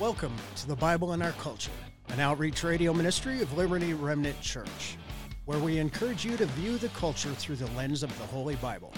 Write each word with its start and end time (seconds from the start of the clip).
Welcome 0.00 0.34
to 0.56 0.66
the 0.66 0.74
Bible 0.74 1.12
in 1.12 1.20
Our 1.20 1.32
Culture, 1.32 1.70
an 2.08 2.20
outreach 2.20 2.64
radio 2.64 2.94
ministry 2.94 3.42
of 3.42 3.54
Liberty 3.54 3.92
Remnant 3.92 4.40
Church, 4.40 4.96
where 5.44 5.58
we 5.58 5.78
encourage 5.78 6.24
you 6.24 6.38
to 6.38 6.46
view 6.46 6.78
the 6.78 6.88
culture 6.88 7.28
through 7.32 7.56
the 7.56 7.70
lens 7.72 8.02
of 8.02 8.18
the 8.18 8.24
Holy 8.24 8.56
Bible. 8.56 8.94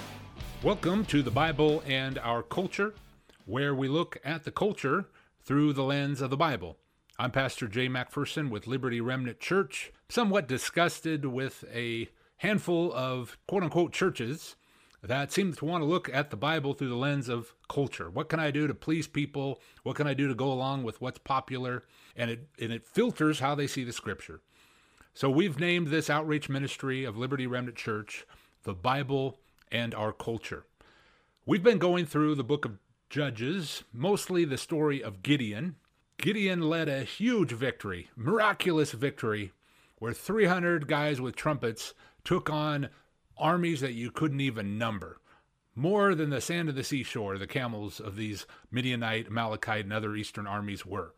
Welcome 0.62 1.04
to 1.07 1.25
the 1.25 1.30
Bible 1.33 1.83
and 1.88 2.21
Our 2.21 2.45
Culture, 2.45 2.95
where 3.46 3.75
we 3.75 3.88
look 3.88 4.16
at 4.25 4.45
the 4.45 4.52
culture 4.52 5.07
through 5.43 5.73
the 5.73 5.83
lens 5.83 6.20
of 6.20 6.30
the 6.30 6.37
Bible. 6.37 6.79
I'm 7.19 7.32
Pastor 7.32 7.66
Jay 7.66 7.89
MacPherson 7.89 8.48
with 8.48 8.69
Liberty 8.69 9.00
Remnant 9.00 9.41
Church, 9.41 9.91
somewhat 10.09 10.46
disgusted 10.46 11.27
with 11.27 11.64
a 11.75 12.11
handful 12.37 12.93
of 12.93 13.39
quote 13.48 13.64
unquote 13.64 13.93
churches 13.93 14.55
that 15.03 15.32
seem 15.32 15.53
to 15.53 15.64
want 15.64 15.82
to 15.82 15.87
look 15.87 16.09
at 16.12 16.30
the 16.30 16.37
Bible 16.37 16.75
through 16.75 16.89
the 16.89 16.95
lens 16.95 17.29
of 17.29 17.55
culture. 17.69 18.09
What 18.09 18.29
can 18.29 18.39
I 18.39 18.51
do 18.51 18.66
to 18.66 18.75
please 18.75 19.07
people? 19.07 19.61
What 19.82 19.96
can 19.96 20.06
I 20.06 20.15
do 20.15 20.28
to 20.28 20.34
go 20.34 20.52
along 20.52 20.84
with 20.84 21.01
what's 21.01 21.19
popular? 21.19 21.84
And 22.16 22.30
it 22.30 22.48
and 22.61 22.73
it 22.73 22.87
filters 22.87 23.41
how 23.41 23.55
they 23.55 23.66
see 23.66 23.84
the 23.84 23.92
scripture. 23.92 24.41
So 25.15 25.28
we've 25.28 25.59
named 25.59 25.88
this 25.88 26.09
outreach 26.09 26.48
ministry 26.48 27.05
of 27.05 27.16
Liberty 27.16 27.47
Remnant 27.47 27.77
Church 27.77 28.27
the 28.62 28.75
Bible 28.75 29.38
and 29.73 29.95
our 29.95 30.12
culture. 30.12 30.65
We've 31.45 31.62
been 31.62 31.78
going 31.78 32.06
through 32.06 32.37
the 32.37 32.45
book 32.45 32.64
of 32.64 32.78
Judges, 33.11 33.83
mostly 33.92 34.45
the 34.45 34.56
story 34.56 35.03
of 35.03 35.23
Gideon. 35.23 35.77
Gideon 36.16 36.62
led 36.62 36.89
a 36.89 37.03
huge 37.03 37.50
victory, 37.50 38.09
miraculous 38.14 38.92
victory, 38.92 39.53
where 39.98 40.12
300 40.12 40.87
guys 40.87 41.20
with 41.20 41.34
trumpets 41.34 41.95
took 42.25 42.48
on 42.48 42.89
armies 43.42 43.80
that 43.80 43.92
you 43.92 44.10
couldn't 44.10 44.41
even 44.41 44.78
number. 44.78 45.19
More 45.74 46.14
than 46.14 46.30
the 46.30 46.41
sand 46.41 46.69
of 46.69 46.74
the 46.74 46.84
seashore, 46.84 47.38
the 47.38 47.46
camels 47.46 47.98
of 47.98 48.16
these 48.16 48.46
Midianite, 48.70 49.27
Amalekite, 49.27 49.84
and 49.84 49.92
other 49.92 50.14
eastern 50.14 50.46
armies 50.46 50.87
were. 50.87 51.14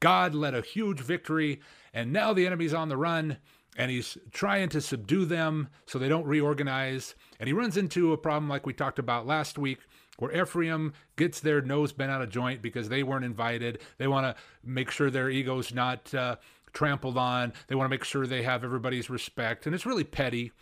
God 0.00 0.34
led 0.34 0.54
a 0.54 0.60
huge 0.60 1.00
victory, 1.00 1.60
and 1.92 2.12
now 2.12 2.32
the 2.32 2.46
enemy's 2.46 2.74
on 2.74 2.88
the 2.88 2.96
run, 2.96 3.38
and 3.76 3.90
he's 3.90 4.18
trying 4.32 4.68
to 4.70 4.80
subdue 4.80 5.24
them 5.24 5.68
so 5.86 5.98
they 5.98 6.08
don't 6.08 6.26
reorganize. 6.26 7.14
And 7.40 7.46
he 7.46 7.52
runs 7.52 7.76
into 7.76 8.12
a 8.12 8.18
problem 8.18 8.48
like 8.48 8.66
we 8.66 8.72
talked 8.72 8.98
about 8.98 9.26
last 9.26 9.58
week, 9.58 9.78
where 10.18 10.36
Ephraim 10.36 10.92
gets 11.16 11.40
their 11.40 11.60
nose 11.60 11.92
bent 11.92 12.10
out 12.10 12.22
of 12.22 12.30
joint 12.30 12.60
because 12.60 12.88
they 12.88 13.04
weren't 13.04 13.24
invited. 13.24 13.80
They 13.98 14.08
want 14.08 14.26
to 14.26 14.42
make 14.64 14.90
sure 14.90 15.10
their 15.10 15.30
ego's 15.30 15.72
not 15.72 16.12
uh, 16.12 16.36
trampled 16.72 17.16
on. 17.16 17.52
They 17.68 17.76
want 17.76 17.86
to 17.86 17.94
make 17.94 18.04
sure 18.04 18.26
they 18.26 18.42
have 18.42 18.64
everybody's 18.64 19.08
respect, 19.08 19.66
and 19.66 19.74
it's 19.74 19.86
really 19.86 20.04
petty. 20.04 20.52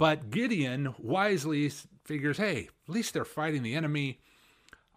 But 0.00 0.30
Gideon 0.30 0.94
wisely 0.98 1.70
figures, 2.04 2.38
hey, 2.38 2.70
at 2.88 2.94
least 2.94 3.12
they're 3.12 3.26
fighting 3.26 3.62
the 3.62 3.74
enemy. 3.74 4.18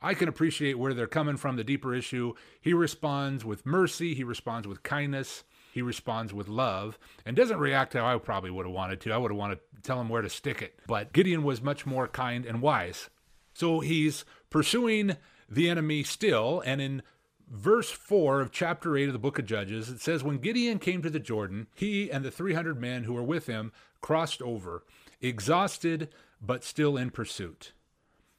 I 0.02 0.14
can 0.14 0.30
appreciate 0.30 0.80
where 0.80 0.94
they're 0.94 1.08
coming 1.08 1.36
from, 1.36 1.58
the 1.58 1.64
deeper 1.66 1.94
issue. 1.94 2.36
He 2.62 2.74
responds 2.74 3.44
with 3.44 3.66
mercy, 3.66 4.14
he 4.14 4.24
responds 4.24 4.66
with 4.66 4.82
kindness, 4.82 5.44
he 5.74 5.82
responds 5.82 6.34
with 6.34 6.48
love, 6.48 6.98
and 7.26 7.36
doesn't 7.36 7.60
react 7.60 7.92
how 7.92 8.06
I 8.06 8.18
probably 8.18 8.50
would 8.50 8.66
have 8.66 8.74
wanted 8.74 9.02
to. 9.02 9.12
I 9.12 9.18
would 9.18 9.32
have 9.32 9.38
wanted 9.38 9.60
to 9.76 9.82
tell 9.82 10.00
him 10.00 10.08
where 10.08 10.22
to 10.22 10.30
stick 10.30 10.62
it. 10.62 10.80
But 10.88 11.12
Gideon 11.12 11.44
was 11.44 11.62
much 11.62 11.86
more 11.86 12.08
kind 12.08 12.46
and 12.46 12.62
wise. 12.62 13.10
So 13.54 13.82
he's 13.82 14.24
pursuing 14.50 15.18
the 15.50 15.70
enemy 15.70 16.04
still, 16.04 16.64
and 16.66 16.80
in 16.80 17.04
verse 17.50 17.92
4 17.92 18.40
of 18.40 18.54
chapter 18.54 18.96
8 18.96 19.08
of 19.08 19.14
the 19.14 19.20
book 19.20 19.38
of 19.38 19.46
Judges, 19.46 19.90
it 19.90 20.00
says, 20.00 20.24
When 20.24 20.38
Gideon 20.38 20.80
came 20.80 21.02
to 21.02 21.10
the 21.10 21.20
Jordan, 21.20 21.68
he 21.76 22.10
and 22.10 22.24
the 22.24 22.32
300 22.32 22.80
men 22.80 23.04
who 23.04 23.12
were 23.12 23.22
with 23.22 23.48
him 23.48 23.74
crossed 24.04 24.44
over, 24.44 24.84
exhausted 25.20 26.10
but 26.40 26.64
still 26.64 26.96
in 26.96 27.10
pursuit. 27.10 27.72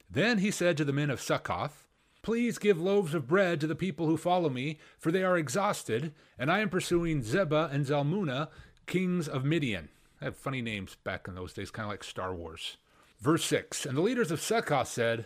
Then 0.09 0.37
he 0.37 0.51
said 0.51 0.77
to 0.77 0.85
the 0.85 0.93
men 0.93 1.09
of 1.09 1.19
Succoth, 1.19 1.87
Please 2.21 2.57
give 2.57 2.79
loaves 2.79 3.13
of 3.13 3.27
bread 3.27 3.59
to 3.59 3.67
the 3.67 3.75
people 3.75 4.07
who 4.07 4.15
follow 4.15 4.49
me, 4.49 4.79
for 4.97 5.11
they 5.11 5.23
are 5.23 5.37
exhausted, 5.37 6.13
and 6.39 6.49
I 6.49 6.59
am 6.59 6.69
pursuing 6.69 7.21
Zebah 7.21 7.71
and 7.73 7.85
Zalmunna, 7.85 8.47
kings 8.87 9.27
of 9.27 9.43
Midian. 9.43 9.89
I 10.21 10.25
have 10.25 10.37
funny 10.37 10.61
names 10.61 10.95
back 11.03 11.27
in 11.27 11.35
those 11.35 11.53
days, 11.53 11.71
kind 11.71 11.85
of 11.85 11.91
like 11.91 12.03
Star 12.03 12.33
Wars. 12.33 12.77
Verse 13.19 13.43
6 13.45 13.85
And 13.85 13.97
the 13.97 14.01
leaders 14.01 14.31
of 14.31 14.41
Succoth 14.41 14.87
said, 14.87 15.25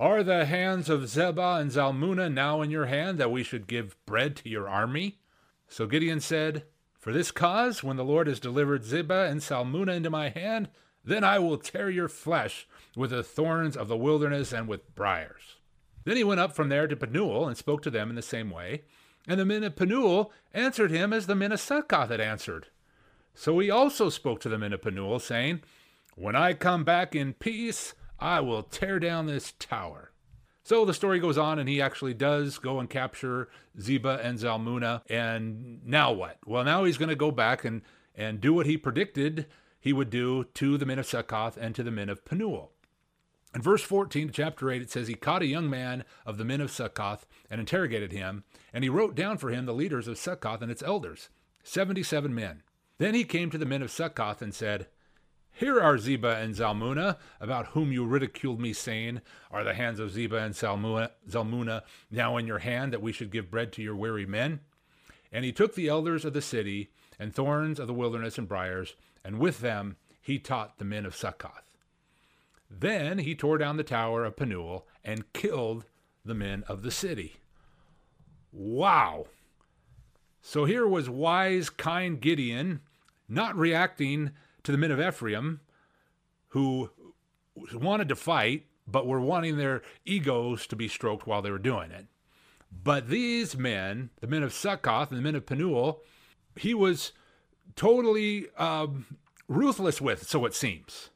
Are 0.00 0.22
the 0.22 0.46
hands 0.46 0.88
of 0.88 1.02
Zebah 1.02 1.60
and 1.60 1.70
Zalmunna 1.70 2.32
now 2.32 2.62
in 2.62 2.70
your 2.70 2.86
hand, 2.86 3.18
that 3.18 3.30
we 3.30 3.42
should 3.42 3.66
give 3.66 3.96
bread 4.06 4.36
to 4.36 4.48
your 4.48 4.68
army? 4.68 5.18
So 5.68 5.86
Gideon 5.86 6.20
said, 6.20 6.64
For 7.02 7.12
this 7.12 7.32
cause, 7.32 7.82
when 7.82 7.96
the 7.96 8.04
Lord 8.04 8.28
has 8.28 8.38
delivered 8.38 8.84
Zebah 8.84 9.28
and 9.28 9.40
Zalmunna 9.40 9.96
into 9.96 10.08
my 10.08 10.28
hand, 10.28 10.68
then 11.04 11.24
I 11.24 11.40
will 11.40 11.58
tear 11.58 11.90
your 11.90 12.08
flesh 12.08 12.68
with 12.96 13.10
the 13.10 13.24
thorns 13.24 13.76
of 13.76 13.88
the 13.88 13.96
wilderness 13.96 14.52
and 14.52 14.68
with 14.68 14.94
briars. 14.94 15.56
Then 16.04 16.16
he 16.16 16.22
went 16.22 16.38
up 16.38 16.54
from 16.54 16.68
there 16.68 16.86
to 16.86 16.94
Penuel 16.94 17.48
and 17.48 17.56
spoke 17.56 17.82
to 17.82 17.90
them 17.90 18.08
in 18.08 18.14
the 18.14 18.22
same 18.22 18.50
way. 18.50 18.82
And 19.26 19.40
the 19.40 19.44
men 19.44 19.64
of 19.64 19.74
Penuel 19.74 20.30
answered 20.54 20.92
him 20.92 21.12
as 21.12 21.26
the 21.26 21.34
men 21.34 21.50
of 21.50 21.58
Succoth 21.58 22.10
had 22.10 22.20
answered. 22.20 22.68
So 23.34 23.58
he 23.58 23.68
also 23.68 24.08
spoke 24.08 24.38
to 24.42 24.48
the 24.48 24.58
men 24.58 24.72
of 24.72 24.82
Penuel, 24.82 25.18
saying, 25.18 25.62
When 26.14 26.36
I 26.36 26.54
come 26.54 26.84
back 26.84 27.16
in 27.16 27.32
peace, 27.32 27.94
I 28.20 28.38
will 28.38 28.62
tear 28.62 29.00
down 29.00 29.26
this 29.26 29.54
tower. 29.58 30.11
So 30.64 30.84
the 30.84 30.94
story 30.94 31.18
goes 31.18 31.38
on, 31.38 31.58
and 31.58 31.68
he 31.68 31.80
actually 31.80 32.14
does 32.14 32.58
go 32.58 32.78
and 32.78 32.88
capture 32.88 33.48
Zebah 33.78 34.24
and 34.24 34.38
Zalmunna. 34.38 35.02
And 35.08 35.84
now 35.84 36.12
what? 36.12 36.38
Well, 36.46 36.64
now 36.64 36.84
he's 36.84 36.98
going 36.98 37.08
to 37.08 37.16
go 37.16 37.30
back 37.30 37.64
and, 37.64 37.82
and 38.14 38.40
do 38.40 38.54
what 38.54 38.66
he 38.66 38.76
predicted 38.76 39.46
he 39.80 39.92
would 39.92 40.10
do 40.10 40.44
to 40.54 40.78
the 40.78 40.86
men 40.86 41.00
of 41.00 41.06
Succoth 41.06 41.56
and 41.56 41.74
to 41.74 41.82
the 41.82 41.90
men 41.90 42.08
of 42.08 42.24
Penuel. 42.24 42.70
In 43.54 43.60
verse 43.60 43.82
14 43.82 44.28
of 44.28 44.34
chapter 44.34 44.70
8, 44.70 44.80
it 44.80 44.90
says, 44.90 45.08
He 45.08 45.14
caught 45.14 45.42
a 45.42 45.46
young 45.46 45.68
man 45.68 46.04
of 46.24 46.38
the 46.38 46.44
men 46.44 46.60
of 46.60 46.70
Succoth 46.70 47.26
and 47.50 47.60
interrogated 47.60 48.12
him, 48.12 48.44
and 48.72 48.84
he 48.84 48.88
wrote 48.88 49.16
down 49.16 49.38
for 49.38 49.50
him 49.50 49.66
the 49.66 49.74
leaders 49.74 50.06
of 50.06 50.16
Succoth 50.16 50.62
and 50.62 50.70
its 50.70 50.82
elders, 50.82 51.28
77 51.64 52.34
men. 52.34 52.62
Then 52.98 53.14
he 53.14 53.24
came 53.24 53.50
to 53.50 53.58
the 53.58 53.66
men 53.66 53.82
of 53.82 53.90
Succoth 53.90 54.40
and 54.40 54.54
said, 54.54 54.86
Here 55.52 55.80
are 55.80 55.98
Zebah 55.98 56.42
and 56.42 56.54
Zalmunna, 56.54 57.18
about 57.40 57.68
whom 57.68 57.92
you 57.92 58.06
ridiculed 58.06 58.60
me, 58.60 58.72
saying, 58.72 59.20
Are 59.50 59.62
the 59.62 59.74
hands 59.74 60.00
of 60.00 60.10
Zebah 60.10 60.42
and 60.42 60.54
Zalmunna 60.54 61.82
now 62.10 62.36
in 62.38 62.46
your 62.46 62.60
hand, 62.60 62.92
that 62.92 63.02
we 63.02 63.12
should 63.12 63.30
give 63.30 63.50
bread 63.50 63.72
to 63.74 63.82
your 63.82 63.94
weary 63.94 64.26
men? 64.26 64.60
And 65.30 65.44
he 65.44 65.52
took 65.52 65.74
the 65.74 65.88
elders 65.88 66.24
of 66.24 66.32
the 66.32 66.42
city, 66.42 66.90
and 67.18 67.34
thorns 67.34 67.78
of 67.78 67.86
the 67.86 67.94
wilderness 67.94 68.38
and 68.38 68.48
briars, 68.48 68.94
and 69.24 69.38
with 69.38 69.60
them 69.60 69.96
he 70.20 70.38
taught 70.38 70.78
the 70.78 70.84
men 70.84 71.04
of 71.04 71.14
Succoth. 71.14 71.62
Then 72.70 73.18
he 73.18 73.34
tore 73.34 73.58
down 73.58 73.76
the 73.76 73.84
tower 73.84 74.24
of 74.24 74.36
Penuel 74.36 74.86
and 75.04 75.32
killed 75.32 75.84
the 76.24 76.34
men 76.34 76.64
of 76.66 76.82
the 76.82 76.90
city. 76.90 77.36
Wow! 78.50 79.26
So 80.40 80.64
here 80.64 80.86
was 80.86 81.10
wise, 81.10 81.70
kind 81.70 82.20
Gideon 82.20 82.80
not 83.28 83.56
reacting 83.56 84.30
to 84.64 84.72
the 84.72 84.78
men 84.78 84.90
of 84.90 85.00
Ephraim 85.00 85.60
who 86.48 86.90
wanted 87.74 88.08
to 88.08 88.16
fight, 88.16 88.66
but 88.86 89.06
were 89.06 89.20
wanting 89.20 89.56
their 89.56 89.82
egos 90.04 90.66
to 90.66 90.76
be 90.76 90.88
stroked 90.88 91.26
while 91.26 91.42
they 91.42 91.50
were 91.50 91.58
doing 91.58 91.90
it. 91.90 92.06
But 92.70 93.08
these 93.08 93.56
men, 93.56 94.10
the 94.20 94.26
men 94.26 94.42
of 94.42 94.52
Succoth 94.52 95.10
and 95.10 95.18
the 95.18 95.22
men 95.22 95.34
of 95.34 95.46
Penuel, 95.46 96.00
he 96.56 96.74
was 96.74 97.12
totally 97.76 98.48
um, 98.56 99.06
ruthless 99.48 100.00
with, 100.00 100.28
so 100.28 100.44
it 100.46 100.54
seems. 100.54 101.10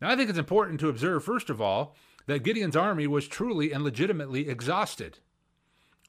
Now, 0.00 0.10
I 0.10 0.16
think 0.16 0.30
it's 0.30 0.38
important 0.38 0.80
to 0.80 0.88
observe, 0.88 1.24
first 1.24 1.50
of 1.50 1.60
all, 1.60 1.94
that 2.26 2.42
Gideon's 2.42 2.76
army 2.76 3.06
was 3.06 3.26
truly 3.26 3.72
and 3.72 3.82
legitimately 3.82 4.48
exhausted, 4.48 5.18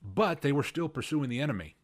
but 0.01 0.41
they 0.41 0.51
were 0.51 0.63
still 0.63 0.90
pursuing 0.90 1.30
the 1.30 1.40
enemy. 1.40 1.75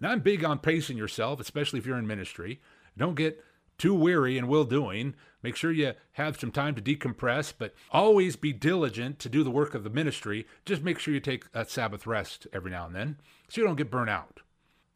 Now, 0.00 0.10
I'm 0.10 0.20
big 0.20 0.44
on 0.44 0.58
pacing 0.58 0.96
yourself, 0.96 1.38
especially 1.38 1.78
if 1.78 1.86
you're 1.86 1.98
in 1.98 2.06
ministry. 2.06 2.60
Don't 2.96 3.14
get 3.14 3.42
too 3.78 3.94
weary 3.94 4.38
and 4.38 4.48
will 4.48 4.64
doing. 4.64 5.14
Make 5.42 5.56
sure 5.56 5.72
you 5.72 5.94
have 6.12 6.38
some 6.38 6.52
time 6.52 6.74
to 6.74 6.82
decompress, 6.82 7.52
but 7.56 7.74
always 7.90 8.36
be 8.36 8.52
diligent 8.52 9.18
to 9.20 9.28
do 9.28 9.42
the 9.42 9.50
work 9.50 9.74
of 9.74 9.84
the 9.84 9.90
ministry. 9.90 10.46
Just 10.64 10.82
make 10.82 10.98
sure 10.98 11.12
you 11.12 11.20
take 11.20 11.46
a 11.52 11.64
Sabbath 11.64 12.06
rest 12.06 12.46
every 12.52 12.70
now 12.70 12.86
and 12.86 12.94
then 12.94 13.16
so 13.48 13.60
you 13.60 13.66
don't 13.66 13.76
get 13.76 13.90
burnt 13.90 14.10
out. 14.10 14.40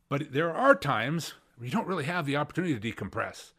But 0.08 0.32
there 0.32 0.54
are 0.54 0.74
times 0.74 1.34
where 1.56 1.66
you 1.66 1.72
don't 1.72 1.88
really 1.88 2.04
have 2.04 2.26
the 2.26 2.36
opportunity 2.36 2.78
to 2.78 2.92
decompress. 2.92 3.52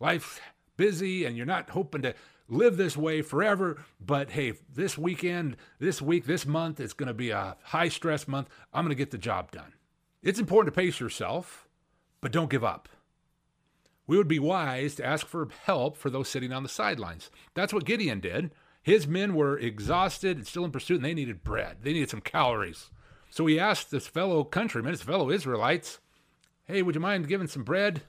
Life's 0.00 0.40
busy 0.76 1.24
and 1.24 1.36
you're 1.36 1.46
not 1.46 1.70
hoping 1.70 2.02
to 2.02 2.14
live 2.48 2.76
this 2.76 2.96
way 2.96 3.22
forever. 3.22 3.84
But 4.00 4.30
hey, 4.30 4.54
this 4.72 4.96
weekend, 4.96 5.56
this 5.78 6.00
week, 6.00 6.26
this 6.26 6.46
month, 6.46 6.80
it's 6.80 6.92
going 6.92 7.08
to 7.08 7.14
be 7.14 7.30
a 7.30 7.56
high 7.62 7.88
stress 7.88 8.26
month. 8.26 8.48
I'm 8.72 8.84
going 8.84 8.90
to 8.90 8.94
get 8.94 9.10
the 9.10 9.18
job 9.18 9.50
done. 9.50 9.72
It's 10.22 10.38
important 10.38 10.74
to 10.74 10.80
pace 10.80 10.98
yourself, 10.98 11.68
but 12.20 12.32
don't 12.32 12.50
give 12.50 12.64
up. 12.64 12.88
We 14.06 14.16
would 14.16 14.28
be 14.28 14.38
wise 14.38 14.94
to 14.96 15.04
ask 15.04 15.26
for 15.26 15.48
help 15.64 15.96
for 15.96 16.10
those 16.10 16.28
sitting 16.28 16.52
on 16.52 16.62
the 16.62 16.68
sidelines. 16.68 17.30
That's 17.54 17.72
what 17.72 17.84
Gideon 17.84 18.20
did. 18.20 18.52
His 18.82 19.08
men 19.08 19.34
were 19.34 19.58
exhausted 19.58 20.36
and 20.36 20.46
still 20.46 20.64
in 20.64 20.70
pursuit, 20.70 20.96
and 20.96 21.04
they 21.04 21.14
needed 21.14 21.42
bread. 21.42 21.78
They 21.82 21.92
needed 21.92 22.10
some 22.10 22.20
calories. 22.20 22.90
So 23.30 23.46
he 23.46 23.58
asked 23.58 23.90
his 23.90 24.06
fellow 24.06 24.44
countrymen, 24.44 24.92
his 24.92 25.02
fellow 25.02 25.30
Israelites, 25.30 25.98
Hey, 26.66 26.82
would 26.82 26.94
you 26.94 27.00
mind 27.00 27.28
giving 27.28 27.48
some 27.48 27.64
bread? 27.64 28.02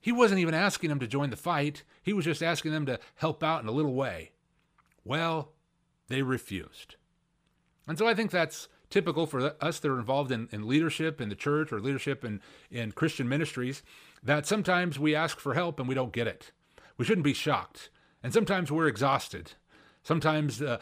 He 0.00 0.12
wasn't 0.12 0.40
even 0.40 0.54
asking 0.54 0.90
them 0.90 0.98
to 0.98 1.06
join 1.06 1.30
the 1.30 1.36
fight, 1.36 1.84
he 2.02 2.12
was 2.12 2.24
just 2.24 2.42
asking 2.42 2.72
them 2.72 2.86
to 2.86 2.98
help 3.14 3.42
out 3.42 3.62
in 3.62 3.68
a 3.68 3.72
little 3.72 3.94
way. 3.94 4.32
Well, 5.04 5.52
they 6.08 6.22
refused. 6.22 6.96
And 7.86 7.98
so 7.98 8.06
I 8.06 8.14
think 8.14 8.30
that's 8.30 8.68
typical 8.90 9.26
for 9.26 9.54
us 9.60 9.80
that 9.80 9.90
are 9.90 9.98
involved 9.98 10.30
in, 10.30 10.48
in 10.52 10.68
leadership 10.68 11.20
in 11.20 11.28
the 11.30 11.34
church 11.34 11.72
or 11.72 11.80
leadership 11.80 12.24
in, 12.24 12.40
in 12.70 12.92
Christian 12.92 13.28
ministries 13.28 13.82
that 14.22 14.46
sometimes 14.46 14.98
we 14.98 15.14
ask 15.14 15.38
for 15.38 15.54
help 15.54 15.80
and 15.80 15.88
we 15.88 15.94
don't 15.94 16.12
get 16.12 16.26
it. 16.26 16.52
We 16.96 17.04
shouldn't 17.04 17.24
be 17.24 17.34
shocked. 17.34 17.90
And 18.22 18.32
sometimes 18.32 18.70
we're 18.70 18.86
exhausted. 18.86 19.52
Sometimes 20.02 20.62
uh, 20.62 20.78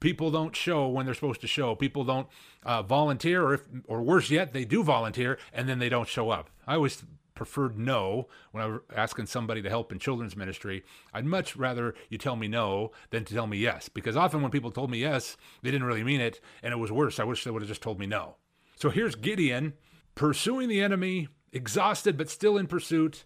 people 0.00 0.30
don't 0.30 0.56
show 0.56 0.88
when 0.88 1.04
they're 1.04 1.14
supposed 1.14 1.40
to 1.42 1.46
show. 1.46 1.74
People 1.74 2.04
don't 2.04 2.28
uh, 2.64 2.82
volunteer, 2.82 3.42
or 3.42 3.54
if, 3.54 3.62
or 3.86 4.02
worse 4.02 4.30
yet, 4.30 4.52
they 4.52 4.64
do 4.64 4.82
volunteer 4.82 5.38
and 5.52 5.68
then 5.68 5.78
they 5.78 5.88
don't 5.88 6.08
show 6.08 6.30
up. 6.30 6.50
I 6.66 6.74
always 6.74 7.04
preferred 7.34 7.78
no 7.78 8.28
when 8.52 8.62
I 8.62 8.66
was 8.66 8.80
asking 8.94 9.26
somebody 9.26 9.62
to 9.62 9.68
help 9.68 9.90
in 9.90 9.98
children's 9.98 10.36
ministry. 10.36 10.84
I'd 11.12 11.24
much 11.24 11.56
rather 11.56 11.94
you 12.08 12.18
tell 12.18 12.36
me 12.36 12.48
no 12.48 12.92
than 13.10 13.24
to 13.24 13.34
tell 13.34 13.46
me 13.46 13.58
yes, 13.58 13.88
because 13.88 14.16
often 14.16 14.42
when 14.42 14.50
people 14.50 14.70
told 14.70 14.90
me 14.90 14.98
yes, 14.98 15.36
they 15.62 15.70
didn't 15.70 15.86
really 15.86 16.04
mean 16.04 16.20
it, 16.20 16.40
and 16.62 16.72
it 16.72 16.76
was 16.78 16.92
worse. 16.92 17.18
I 17.18 17.24
wish 17.24 17.44
they 17.44 17.50
would 17.50 17.62
have 17.62 17.68
just 17.68 17.82
told 17.82 17.98
me 17.98 18.06
no. 18.06 18.36
So 18.76 18.90
here's 18.90 19.14
Gideon 19.14 19.74
pursuing 20.14 20.68
the 20.68 20.82
enemy, 20.82 21.28
exhausted 21.52 22.16
but 22.16 22.30
still 22.30 22.56
in 22.56 22.66
pursuit, 22.66 23.24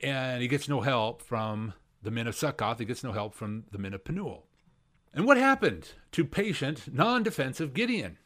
and 0.00 0.42
he 0.42 0.48
gets 0.48 0.68
no 0.68 0.80
help 0.80 1.22
from 1.22 1.74
the 2.02 2.10
men 2.10 2.26
of 2.26 2.34
Succoth. 2.34 2.78
He 2.78 2.84
gets 2.84 3.04
no 3.04 3.12
help 3.12 3.34
from 3.34 3.64
the 3.70 3.78
men 3.78 3.94
of 3.94 4.04
Penuel. 4.04 4.44
And 5.14 5.24
what 5.24 5.36
happened 5.36 5.92
to 6.12 6.24
patient, 6.24 6.92
non 6.92 7.22
defensive 7.22 7.74
Gideon? 7.74 8.18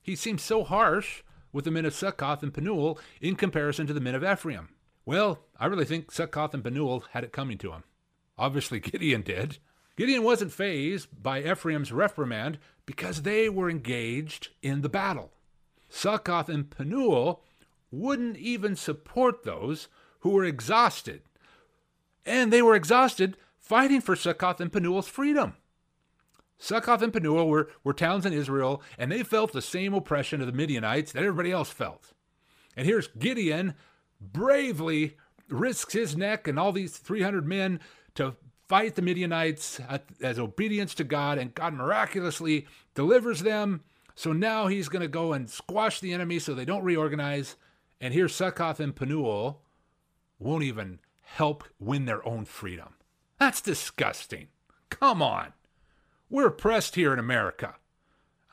He 0.00 0.16
seems 0.16 0.42
so 0.42 0.64
harsh 0.64 1.22
with 1.52 1.64
the 1.64 1.70
men 1.70 1.84
of 1.84 1.94
Succoth 1.94 2.42
and 2.42 2.52
Penuel 2.52 2.98
in 3.20 3.36
comparison 3.36 3.86
to 3.86 3.92
the 3.92 4.00
men 4.00 4.14
of 4.14 4.24
Ephraim. 4.24 4.70
Well, 5.04 5.40
I 5.58 5.66
really 5.66 5.84
think 5.84 6.10
Succoth 6.10 6.54
and 6.54 6.64
Penuel 6.64 7.04
had 7.10 7.24
it 7.24 7.32
coming 7.32 7.58
to 7.58 7.72
him. 7.72 7.84
Obviously, 8.38 8.80
Gideon 8.80 9.22
did. 9.22 9.58
Gideon 9.96 10.22
wasn't 10.22 10.52
fazed 10.52 11.08
by 11.22 11.42
Ephraim's 11.42 11.92
reprimand 11.92 12.58
because 12.86 13.22
they 13.22 13.48
were 13.48 13.68
engaged 13.68 14.48
in 14.62 14.80
the 14.80 14.88
battle. 14.88 15.32
Succoth 15.88 16.48
and 16.48 16.70
Penuel 16.70 17.42
wouldn't 17.92 18.36
even 18.38 18.74
support 18.74 19.44
those 19.44 19.86
who 20.20 20.30
were 20.30 20.44
exhausted. 20.44 21.22
And 22.26 22.52
they 22.52 22.62
were 22.62 22.74
exhausted 22.74 23.36
fighting 23.58 24.00
for 24.00 24.16
Succoth 24.16 24.60
and 24.60 24.72
Penuel's 24.72 25.08
freedom. 25.08 25.54
Succoth 26.58 27.02
and 27.02 27.12
Penuel 27.12 27.48
were, 27.48 27.70
were 27.82 27.92
towns 27.92 28.24
in 28.24 28.32
Israel, 28.32 28.82
and 28.96 29.10
they 29.10 29.24
felt 29.24 29.52
the 29.52 29.60
same 29.60 29.94
oppression 29.94 30.40
of 30.40 30.46
the 30.46 30.52
Midianites 30.52 31.12
that 31.12 31.24
everybody 31.24 31.50
else 31.50 31.70
felt. 31.70 32.12
And 32.76 32.86
here's 32.86 33.08
Gideon 33.08 33.74
bravely 34.20 35.16
risks 35.48 35.92
his 35.92 36.16
neck 36.16 36.46
and 36.46 36.58
all 36.58 36.72
these 36.72 36.96
300 36.96 37.46
men 37.46 37.80
to 38.14 38.36
fight 38.68 38.94
the 38.94 39.02
Midianites 39.02 39.80
as 40.22 40.38
obedience 40.38 40.94
to 40.94 41.04
God, 41.04 41.36
and 41.36 41.54
God 41.54 41.74
miraculously 41.74 42.66
delivers 42.94 43.40
them. 43.40 43.82
So 44.14 44.32
now 44.32 44.68
he's 44.68 44.88
going 44.88 45.02
to 45.02 45.08
go 45.08 45.32
and 45.32 45.50
squash 45.50 46.00
the 46.00 46.12
enemy 46.12 46.38
so 46.38 46.54
they 46.54 46.64
don't 46.64 46.84
reorganize. 46.84 47.56
And 48.02 48.12
here 48.12 48.28
Succoth 48.28 48.80
and 48.80 48.96
Penuel 48.96 49.62
won't 50.40 50.64
even 50.64 50.98
help 51.20 51.62
win 51.78 52.04
their 52.04 52.26
own 52.26 52.44
freedom. 52.44 52.96
That's 53.38 53.60
disgusting. 53.60 54.48
Come 54.90 55.22
on. 55.22 55.52
We're 56.28 56.48
oppressed 56.48 56.96
here 56.96 57.12
in 57.12 57.20
America. 57.20 57.76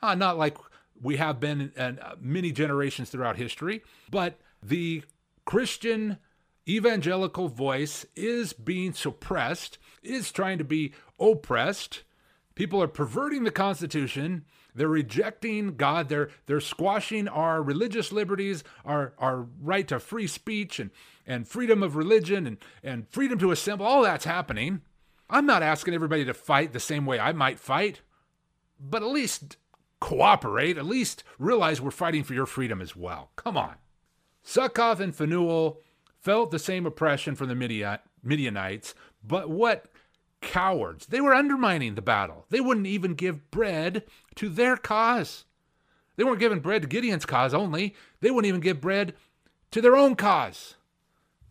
Uh, 0.00 0.14
not 0.14 0.38
like 0.38 0.56
we 1.02 1.16
have 1.16 1.40
been 1.40 1.72
in, 1.76 1.98
uh, 1.98 2.14
many 2.20 2.52
generations 2.52 3.10
throughout 3.10 3.38
history, 3.38 3.82
but 4.08 4.38
the 4.62 5.02
Christian 5.44 6.18
evangelical 6.68 7.48
voice 7.48 8.06
is 8.14 8.52
being 8.52 8.92
suppressed, 8.92 9.78
is 10.00 10.30
trying 10.30 10.58
to 10.58 10.64
be 10.64 10.92
oppressed. 11.18 12.04
People 12.60 12.82
are 12.82 12.88
perverting 12.88 13.44
the 13.44 13.50
Constitution. 13.50 14.44
They're 14.74 14.86
rejecting 14.86 15.76
God. 15.76 16.10
They're 16.10 16.28
they're 16.44 16.60
squashing 16.60 17.26
our 17.26 17.62
religious 17.62 18.12
liberties, 18.12 18.62
our 18.84 19.14
our 19.16 19.46
right 19.62 19.88
to 19.88 19.98
free 19.98 20.26
speech 20.26 20.78
and, 20.78 20.90
and 21.26 21.48
freedom 21.48 21.82
of 21.82 21.96
religion 21.96 22.46
and, 22.46 22.58
and 22.82 23.08
freedom 23.08 23.38
to 23.38 23.50
assemble. 23.50 23.86
All 23.86 24.02
that's 24.02 24.26
happening. 24.26 24.82
I'm 25.30 25.46
not 25.46 25.62
asking 25.62 25.94
everybody 25.94 26.22
to 26.26 26.34
fight 26.34 26.74
the 26.74 26.80
same 26.80 27.06
way 27.06 27.18
I 27.18 27.32
might 27.32 27.58
fight, 27.58 28.02
but 28.78 29.02
at 29.02 29.08
least 29.08 29.56
cooperate, 29.98 30.76
at 30.76 30.84
least 30.84 31.24
realize 31.38 31.80
we're 31.80 31.90
fighting 31.90 32.24
for 32.24 32.34
your 32.34 32.44
freedom 32.44 32.82
as 32.82 32.94
well. 32.94 33.30
Come 33.36 33.56
on. 33.56 33.76
Succoth 34.42 35.00
and 35.00 35.16
Penuel 35.16 35.80
felt 36.20 36.50
the 36.50 36.58
same 36.58 36.84
oppression 36.84 37.36
from 37.36 37.48
the 37.48 37.96
Midianites, 38.22 38.94
but 39.24 39.48
what 39.48 39.89
cowards. 40.40 41.06
They 41.06 41.20
were 41.20 41.34
undermining 41.34 41.94
the 41.94 42.02
battle. 42.02 42.46
They 42.50 42.60
wouldn't 42.60 42.86
even 42.86 43.14
give 43.14 43.50
bread 43.50 44.04
to 44.36 44.48
their 44.48 44.76
cause. 44.76 45.44
They 46.16 46.24
weren't 46.24 46.40
giving 46.40 46.60
bread 46.60 46.82
to 46.82 46.88
Gideon's 46.88 47.26
cause 47.26 47.54
only, 47.54 47.94
they 48.20 48.30
wouldn't 48.30 48.48
even 48.48 48.60
give 48.60 48.80
bread 48.80 49.14
to 49.70 49.80
their 49.80 49.96
own 49.96 50.16
cause. 50.16 50.74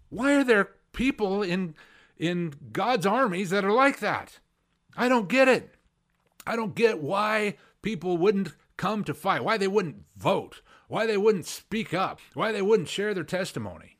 Why 0.09 0.36
are 0.36 0.44
there 0.44 0.71
people 0.94 1.41
in 1.41 1.75
in 2.18 2.53
God's 2.74 3.06
armies 3.06 3.50
that 3.50 3.63
are 3.63 3.71
like 3.71 4.00
that. 4.00 4.39
I 4.97 5.07
don't 5.07 5.30
get 5.30 5.47
it. 5.47 5.75
I 6.45 6.56
don't 6.56 6.75
get 6.75 7.01
why 7.01 7.56
people 7.81 8.18
wouldn't 8.18 8.53
come 8.75 9.03
to 9.06 9.13
fight, 9.13 9.44
why 9.44 9.57
they 9.57 9.68
wouldn't 9.68 10.03
vote, 10.18 10.62
why 10.89 11.06
they 11.06 11.18
wouldn't 11.18 11.45
speak 11.45 11.94
up, 11.94 12.19
why 12.33 12.51
they 12.51 12.62
wouldn't 12.62 12.89
share 12.89 13.13
their 13.13 13.24
testimony. 13.24 13.97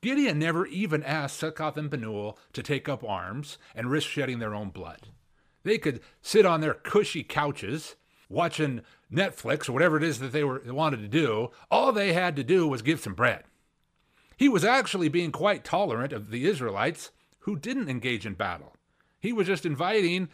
Gideon 0.00 0.38
never 0.38 0.66
even 0.66 1.02
asked 1.02 1.38
Succoth 1.38 1.76
and 1.76 1.90
Penuel 1.90 2.38
to 2.52 2.62
take 2.62 2.88
up 2.88 3.02
arms 3.02 3.58
and 3.74 3.90
risk 3.90 4.08
shedding 4.08 4.38
their 4.38 4.54
own 4.54 4.70
blood. 4.70 5.08
They 5.64 5.78
could 5.78 6.00
sit 6.22 6.46
on 6.46 6.60
their 6.60 6.74
cushy 6.74 7.24
couches 7.24 7.96
watching 8.28 8.82
Netflix 9.12 9.68
or 9.68 9.72
whatever 9.72 9.96
it 9.96 10.04
is 10.04 10.20
that 10.20 10.32
they 10.32 10.44
were 10.44 10.60
they 10.64 10.70
wanted 10.70 11.00
to 11.00 11.08
do. 11.08 11.50
All 11.70 11.92
they 11.92 12.12
had 12.12 12.36
to 12.36 12.44
do 12.44 12.68
was 12.68 12.82
give 12.82 13.00
some 13.00 13.14
bread. 13.14 13.44
He 14.36 14.48
was 14.48 14.64
actually 14.64 15.08
being 15.08 15.32
quite 15.32 15.64
tolerant 15.64 16.12
of 16.12 16.30
the 16.30 16.46
Israelites 16.46 17.10
who 17.40 17.56
didn't 17.56 17.88
engage 17.88 18.24
in 18.24 18.34
battle. 18.34 18.76
He 19.18 19.32
was 19.32 19.48
just 19.48 19.66
inviting, 19.66 20.28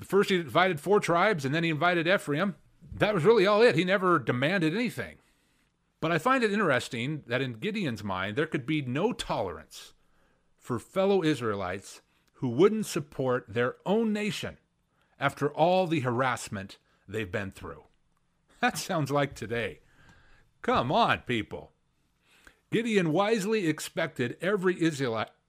first 0.00 0.30
he 0.30 0.36
invited 0.36 0.80
four 0.80 0.98
tribes 0.98 1.44
and 1.44 1.54
then 1.54 1.62
he 1.62 1.70
invited 1.70 2.08
Ephraim. 2.08 2.56
That 2.96 3.14
was 3.14 3.24
really 3.24 3.46
all 3.46 3.62
it. 3.62 3.76
He 3.76 3.84
never 3.84 4.18
demanded 4.18 4.74
anything. 4.74 5.18
But 6.04 6.12
I 6.12 6.18
find 6.18 6.44
it 6.44 6.52
interesting 6.52 7.22
that 7.28 7.40
in 7.40 7.54
Gideon's 7.54 8.04
mind, 8.04 8.36
there 8.36 8.44
could 8.44 8.66
be 8.66 8.82
no 8.82 9.14
tolerance 9.14 9.94
for 10.58 10.78
fellow 10.78 11.24
Israelites 11.24 12.02
who 12.34 12.50
wouldn't 12.50 12.84
support 12.84 13.46
their 13.48 13.76
own 13.86 14.12
nation 14.12 14.58
after 15.18 15.50
all 15.50 15.86
the 15.86 16.00
harassment 16.00 16.76
they've 17.08 17.32
been 17.32 17.52
through. 17.52 17.84
That 18.60 18.76
sounds 18.76 19.10
like 19.10 19.34
today. 19.34 19.80
Come 20.60 20.92
on, 20.92 21.20
people. 21.20 21.72
Gideon 22.70 23.10
wisely 23.10 23.66
expected 23.66 24.36
every 24.42 24.76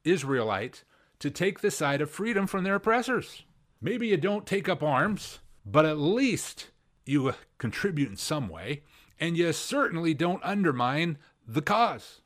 Israelite 0.05 0.83
to 1.19 1.29
take 1.29 1.59
the 1.59 1.69
side 1.69 1.99
of 1.99 2.09
freedom 2.09 2.47
from 2.47 2.63
their 2.63 2.75
oppressors. 2.75 3.43
Maybe 3.81 4.07
you 4.07 4.15
don't 4.15 4.47
take 4.47 4.69
up 4.69 4.81
arms, 4.81 5.39
but 5.65 5.83
at 5.83 5.97
least 5.97 6.69
you 7.05 7.33
contribute 7.57 8.09
in 8.09 8.15
some 8.15 8.47
way, 8.47 8.83
and 9.19 9.37
you 9.37 9.51
certainly 9.53 10.13
don't 10.13 10.43
undermine 10.43 11.17
the 11.47 11.61
cause. 11.61 12.21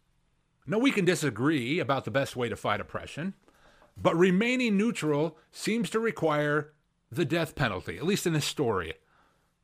Now, 0.66 0.78
we 0.80 0.92
can 0.92 1.06
disagree 1.06 1.80
about 1.80 2.06
the 2.06 2.12
best 2.12 2.36
way 2.36 2.50
to 2.50 2.56
fight 2.56 2.80
oppression, 2.80 3.34
but 3.98 4.16
remaining 4.16 4.78
neutral 4.78 5.38
seems 5.52 5.90
to 5.90 6.00
require 6.00 6.74
the 7.12 7.26
death 7.26 7.56
penalty, 7.56 7.98
at 7.98 8.06
least 8.06 8.28
in 8.28 8.34
this 8.34 8.46
story. 8.46 8.94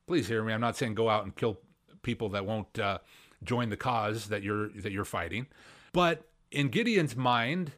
Please 0.07 0.27
hear 0.27 0.43
me. 0.43 0.53
I'm 0.53 0.61
not 0.61 0.77
saying 0.77 0.95
go 0.95 1.09
out 1.09 1.23
and 1.23 1.35
kill 1.35 1.59
people 2.01 2.29
that 2.29 2.45
won't 2.45 2.79
uh, 2.79 2.99
join 3.43 3.69
the 3.69 3.77
cause 3.77 4.27
that 4.29 4.43
you're 4.43 4.69
that 4.69 4.91
you're 4.91 5.05
fighting, 5.05 5.47
but 5.93 6.27
in 6.51 6.69
Gideon's 6.69 7.15
mind, 7.15 7.73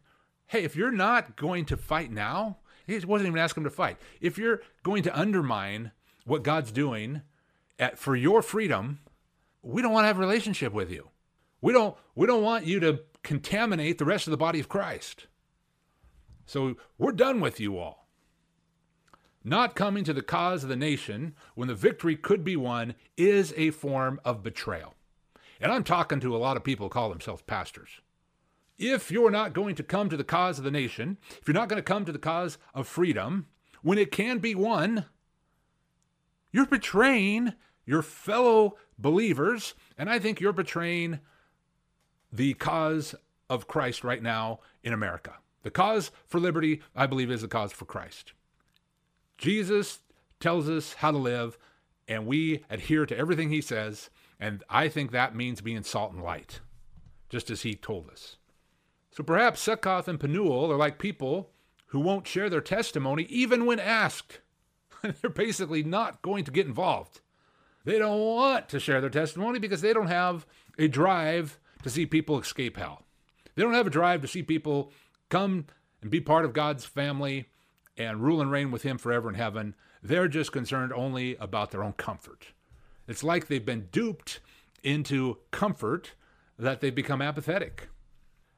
hey, 0.47 0.63
if 0.63 0.75
you're 0.75 0.91
not 0.91 1.35
going 1.35 1.65
to 1.65 1.77
fight 1.77 2.11
now, 2.11 2.57
he 2.85 2.97
wasn't 2.99 3.27
even 3.27 3.39
asking 3.39 3.63
him 3.63 3.69
to 3.69 3.75
fight. 3.75 3.97
If 4.21 4.37
you're 4.37 4.61
going 4.83 5.03
to 5.03 5.19
undermine 5.19 5.91
what 6.25 6.43
God's 6.43 6.71
doing 6.71 7.21
at, 7.79 7.97
for 7.97 8.15
your 8.15 8.41
freedom, 8.41 8.99
we 9.67 9.81
don't 9.81 9.91
want 9.91 10.03
to 10.03 10.07
have 10.07 10.17
a 10.17 10.21
relationship 10.21 10.73
with 10.73 10.91
you. 10.91 11.09
We 11.61 11.73
don't 11.73 11.95
we 12.15 12.27
don't 12.27 12.43
want 12.43 12.65
you 12.65 12.79
to 12.81 13.01
contaminate 13.23 13.97
the 13.97 14.05
rest 14.05 14.27
of 14.27 14.31
the 14.31 14.37
body 14.37 14.59
of 14.59 14.69
Christ. 14.69 15.27
So 16.45 16.75
we're 16.97 17.11
done 17.11 17.39
with 17.39 17.59
you 17.59 17.77
all. 17.77 18.07
Not 19.43 19.75
coming 19.75 20.03
to 20.03 20.13
the 20.13 20.21
cause 20.21 20.63
of 20.63 20.69
the 20.69 20.75
nation 20.75 21.35
when 21.55 21.67
the 21.67 21.75
victory 21.75 22.15
could 22.15 22.43
be 22.43 22.55
won 22.55 22.95
is 23.15 23.53
a 23.57 23.71
form 23.71 24.19
of 24.23 24.43
betrayal. 24.43 24.93
And 25.59 25.71
I'm 25.71 25.83
talking 25.83 26.19
to 26.19 26.35
a 26.35 26.37
lot 26.37 26.57
of 26.57 26.63
people 26.63 26.85
who 26.85 26.89
call 26.89 27.09
themselves 27.09 27.41
pastors 27.41 28.01
if 28.77 29.11
you're 29.11 29.31
not 29.31 29.53
going 29.53 29.75
to 29.75 29.83
come 29.83 30.09
to 30.09 30.17
the 30.17 30.23
cause 30.23 30.57
of 30.57 30.63
the 30.63 30.71
nation, 30.71 31.17
if 31.41 31.47
you're 31.47 31.55
not 31.55 31.69
going 31.69 31.81
to 31.81 31.83
come 31.83 32.05
to 32.05 32.11
the 32.11 32.19
cause 32.19 32.57
of 32.73 32.87
freedom, 32.87 33.47
when 33.81 33.97
it 33.97 34.11
can 34.11 34.39
be 34.39 34.53
won, 34.53 35.05
you're 36.51 36.65
betraying 36.65 37.53
your 37.87 38.03
fellow 38.03 38.75
believers, 38.99 39.73
and 39.97 40.09
I 40.09 40.19
think 40.19 40.39
you're 40.39 40.53
betraying 40.53 41.19
the 42.31 42.53
cause 42.53 43.15
of 43.49 43.67
Christ 43.67 44.03
right 44.03 44.21
now 44.21 44.59
in 44.83 44.93
America. 44.93 45.35
The 45.63 45.71
cause 45.71 46.11
for 46.27 46.39
liberty, 46.39 46.81
I 46.95 47.07
believe, 47.07 47.31
is 47.31 47.41
the 47.41 47.47
cause 47.47 47.71
for 47.71 47.85
Christ. 47.85 48.33
Jesus 49.37 49.99
tells 50.39 50.69
us 50.69 50.93
how 50.95 51.11
to 51.11 51.17
live, 51.17 51.57
and 52.07 52.27
we 52.27 52.63
adhere 52.69 53.05
to 53.05 53.17
everything 53.17 53.49
he 53.49 53.61
says. 53.61 54.09
And 54.39 54.63
I 54.69 54.87
think 54.89 55.11
that 55.11 55.35
means 55.35 55.61
being 55.61 55.83
salt 55.83 56.11
and 56.11 56.21
light, 56.21 56.59
just 57.29 57.49
as 57.49 57.61
he 57.61 57.73
told 57.73 58.09
us. 58.09 58.37
So 59.11 59.23
perhaps 59.23 59.61
Succoth 59.61 60.07
and 60.07 60.19
Penuel 60.19 60.71
are 60.71 60.77
like 60.77 60.99
people 60.99 61.49
who 61.87 61.99
won't 61.99 62.27
share 62.27 62.49
their 62.49 62.61
testimony 62.61 63.23
even 63.29 63.65
when 63.65 63.79
asked. 63.79 64.41
They're 65.01 65.29
basically 65.29 65.83
not 65.83 66.21
going 66.21 66.43
to 66.43 66.51
get 66.51 66.67
involved. 66.67 67.21
They 67.87 67.99
don't 67.99 68.19
want 68.19 68.67
to 68.67 68.81
share 68.81 68.99
their 68.99 69.09
testimony 69.09 69.59
because 69.59 69.79
they 69.79 69.93
don't 69.93 70.07
have 70.07 70.45
a 70.77 70.89
drive 70.89 71.57
to 71.83 71.89
see 71.89 72.05
people 72.05 72.37
escape 72.37 72.75
hell. 72.75 73.03
They 73.55 73.63
don't 73.63 73.75
have 73.75 73.87
a 73.87 73.89
drive 73.89 74.19
to 74.23 74.27
see 74.27 74.43
people 74.43 74.91
come 75.29 75.67
and 76.01 76.11
be 76.11 76.19
part 76.19 76.43
of 76.43 76.51
God's 76.51 76.83
family 76.83 77.45
and 77.95 78.19
rule 78.19 78.41
and 78.41 78.51
reign 78.51 78.71
with 78.71 78.83
Him 78.83 78.97
forever 78.97 79.29
in 79.29 79.35
heaven. 79.35 79.73
They're 80.03 80.27
just 80.27 80.51
concerned 80.51 80.91
only 80.91 81.37
about 81.37 81.71
their 81.71 81.81
own 81.81 81.93
comfort. 81.93 82.47
It's 83.07 83.23
like 83.23 83.47
they've 83.47 83.63
been 83.63 83.87
duped 83.89 84.41
into 84.83 85.37
comfort 85.51 86.11
that 86.59 86.81
they 86.81 86.89
become 86.89 87.21
apathetic. 87.21 87.87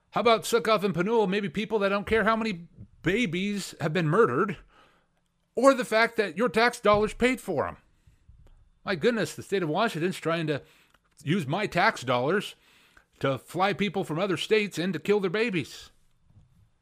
How 0.09 0.21
about 0.21 0.48
Succoth 0.48 0.83
and 0.83 0.95
Penuel? 0.95 1.27
Maybe 1.27 1.50
people 1.50 1.77
that 1.79 1.89
don't 1.89 2.07
care 2.07 2.24
how 2.24 2.36
many 2.36 2.67
babies 3.03 3.75
have 3.79 3.93
been 3.93 4.07
murdered 4.07 4.57
or 5.55 5.75
the 5.75 5.86
fact 5.86 6.17
that 6.17 6.36
your 6.36 6.50
tax 6.50 6.79
dollars 6.79 7.13
paid 7.13 7.39
for 7.39 7.65
them. 7.65 7.77
My 8.89 8.96
goodness, 8.96 9.36
the 9.36 9.43
state 9.43 9.62
of 9.62 9.69
Washington's 9.69 10.17
trying 10.17 10.48
to 10.48 10.63
use 11.24 11.46
my 11.46 11.67
tax 11.67 12.01
dollars 12.01 12.55
to 13.19 13.38
fly 13.38 13.72
people 13.72 14.03
from 14.03 14.17
other 14.17 14.36
states 14.36 14.79
in 14.79 14.93
to 14.93 14.98
kill 14.98 15.19
their 15.19 15.29
babies. 15.29 15.91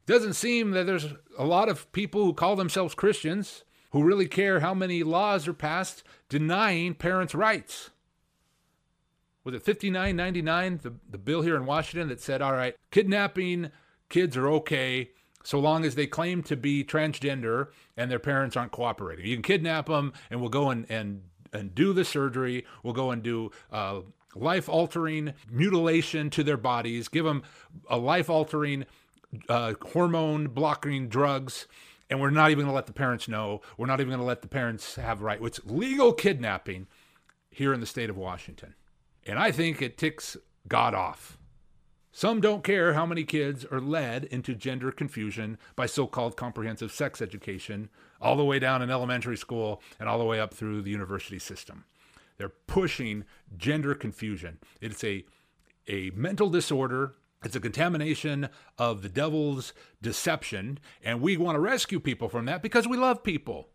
Doesn't 0.06 0.36
seem 0.36 0.72
that 0.72 0.86
there's 0.86 1.08
a 1.38 1.44
lot 1.44 1.68
of 1.68 1.92
people 1.92 2.24
who 2.24 2.34
call 2.34 2.56
themselves 2.56 2.96
Christians 2.96 3.66
who 3.92 4.06
really 4.06 4.26
care 4.26 4.62
how 4.62 4.74
many 4.74 5.04
laws 5.04 5.50
are 5.50 5.54
passed 5.54 6.02
denying 6.30 6.94
parents' 6.94 7.36
rights. 7.36 7.90
Was 9.44 9.56
it 9.56 9.64
5999, 9.64 10.80
the, 10.84 10.94
the 11.12 11.18
bill 11.18 11.42
here 11.42 11.58
in 11.58 11.66
Washington 11.66 12.08
that 12.08 12.22
said, 12.22 12.42
all 12.42 12.54
right, 12.54 12.78
kidnapping 12.90 13.70
kids 14.08 14.38
are 14.38 14.48
okay 14.48 15.10
so 15.44 15.60
long 15.60 15.84
as 15.84 15.96
they 15.96 16.08
claim 16.08 16.42
to 16.44 16.56
be 16.56 16.86
transgender 16.86 17.68
and 17.98 18.10
their 18.10 18.18
parents 18.18 18.56
aren't 18.56 18.72
cooperating. 18.72 19.26
You 19.26 19.36
can 19.36 19.44
kidnap 19.44 19.88
them 19.88 20.14
and 20.30 20.40
we'll 20.40 20.50
go 20.50 20.70
and, 20.70 20.86
and, 20.90 21.24
and 21.54 21.74
do 21.74 21.94
the 21.94 22.06
surgery. 22.06 22.66
We'll 22.84 22.94
go 22.94 23.12
and 23.12 23.24
do 23.24 23.52
uh, 23.72 24.02
life 24.36 24.70
altering 24.70 25.34
mutilation 25.50 26.30
to 26.32 26.44
their 26.44 26.58
bodies, 26.58 27.08
give 27.08 27.26
them 27.26 27.44
a 27.90 27.98
life 27.98 28.30
altering 28.30 28.86
uh, 29.50 29.74
hormone 29.92 30.48
blocking 30.48 31.10
drugs 31.10 31.68
and 32.10 32.22
we're 32.22 32.30
not 32.30 32.52
even 32.52 32.66
going 32.66 32.72
to 32.72 32.76
let 32.76 32.88
the 32.88 32.94
parents 32.94 33.28
know. 33.28 33.62
We're 33.78 33.88
not 33.88 34.00
even 34.00 34.10
going 34.10 34.20
to 34.20 34.26
let 34.26 34.42
the 34.42 34.48
parents 34.48 34.96
have 34.96 35.22
right. 35.22 35.40
It's 35.42 35.60
legal 35.66 36.14
kidnapping 36.14 36.88
here 37.50 37.74
in 37.74 37.80
the 37.80 37.86
state 37.86 38.10
of 38.10 38.18
Washington. 38.18 38.76
And 39.26 39.38
I 39.38 39.52
think 39.52 39.82
it 39.82 39.98
ticks 39.98 40.38
God 40.68 40.94
off. 40.94 41.38
Some 42.18 42.42
don't 42.42 42.64
care 42.64 42.96
how 42.96 43.06
many 43.06 43.24
kids 43.24 43.64
are 43.64 43.80
led 43.80 44.24
into 44.24 44.56
gender 44.56 44.92
confusion 44.92 45.60
by 45.76 45.86
so 45.86 46.08
called 46.08 46.36
comprehensive 46.36 46.92
sex 46.92 47.22
education, 47.22 47.92
all 48.20 48.36
the 48.36 48.44
way 48.44 48.58
down 48.58 48.82
in 48.82 48.90
elementary 48.90 49.38
school 49.38 49.84
and 50.00 50.10
all 50.10 50.18
the 50.18 50.26
way 50.26 50.40
up 50.40 50.52
through 50.52 50.82
the 50.82 50.90
university 50.90 51.38
system. 51.38 51.86
They're 52.40 52.50
pushing 52.50 53.24
gender 53.56 53.94
confusion. 53.94 54.58
It's 54.82 55.04
a, 55.04 55.26
a 55.88 56.10
mental 56.16 56.50
disorder 56.50 57.14
it's 57.46 57.56
a 57.56 57.60
contamination 57.60 58.50
of 58.80 59.04
the 59.04 59.10
devil's 59.10 59.72
deception, 60.02 60.80
and 61.04 61.22
we 61.22 61.38
want 61.38 61.56
to 61.56 61.60
rescue 61.60 62.00
people 62.00 62.30
from 62.30 62.46
that 62.46 62.64
because 62.64 62.88
we 62.88 62.98
love 62.98 63.22
people. 63.22 63.68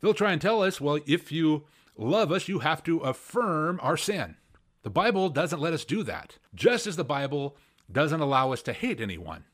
They'll 0.00 0.12
try 0.12 0.32
and 0.32 0.42
tell 0.42 0.60
us, 0.64 0.80
well, 0.80 0.98
if 1.06 1.30
you 1.30 1.66
love 1.96 2.32
us, 2.32 2.48
you 2.48 2.58
have 2.58 2.82
to 2.82 2.98
affirm 2.98 3.78
our 3.80 3.96
sin. 3.96 4.38
The 4.84 4.90
Bible 4.90 5.30
doesn't 5.30 5.62
let 5.62 5.72
us 5.72 5.86
do 5.86 6.02
that, 6.02 6.36
just 6.54 6.86
as 6.86 6.96
the 6.96 7.04
Bible 7.04 7.56
doesn't 7.90 8.20
allow 8.20 8.52
us 8.52 8.60
to 8.62 8.74
hate 8.74 9.00
anyone. 9.00 9.44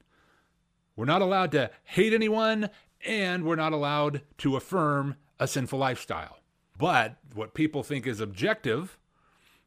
We're 0.96 1.04
not 1.04 1.22
allowed 1.22 1.52
to 1.52 1.70
hate 1.84 2.12
anyone, 2.12 2.68
and 3.06 3.44
we're 3.44 3.54
not 3.54 3.72
allowed 3.72 4.22
to 4.38 4.56
affirm 4.56 5.14
a 5.38 5.46
sinful 5.46 5.78
lifestyle. 5.78 6.38
But 6.76 7.18
what 7.32 7.54
people 7.54 7.84
think 7.84 8.08
is 8.08 8.18
objective, 8.18 8.99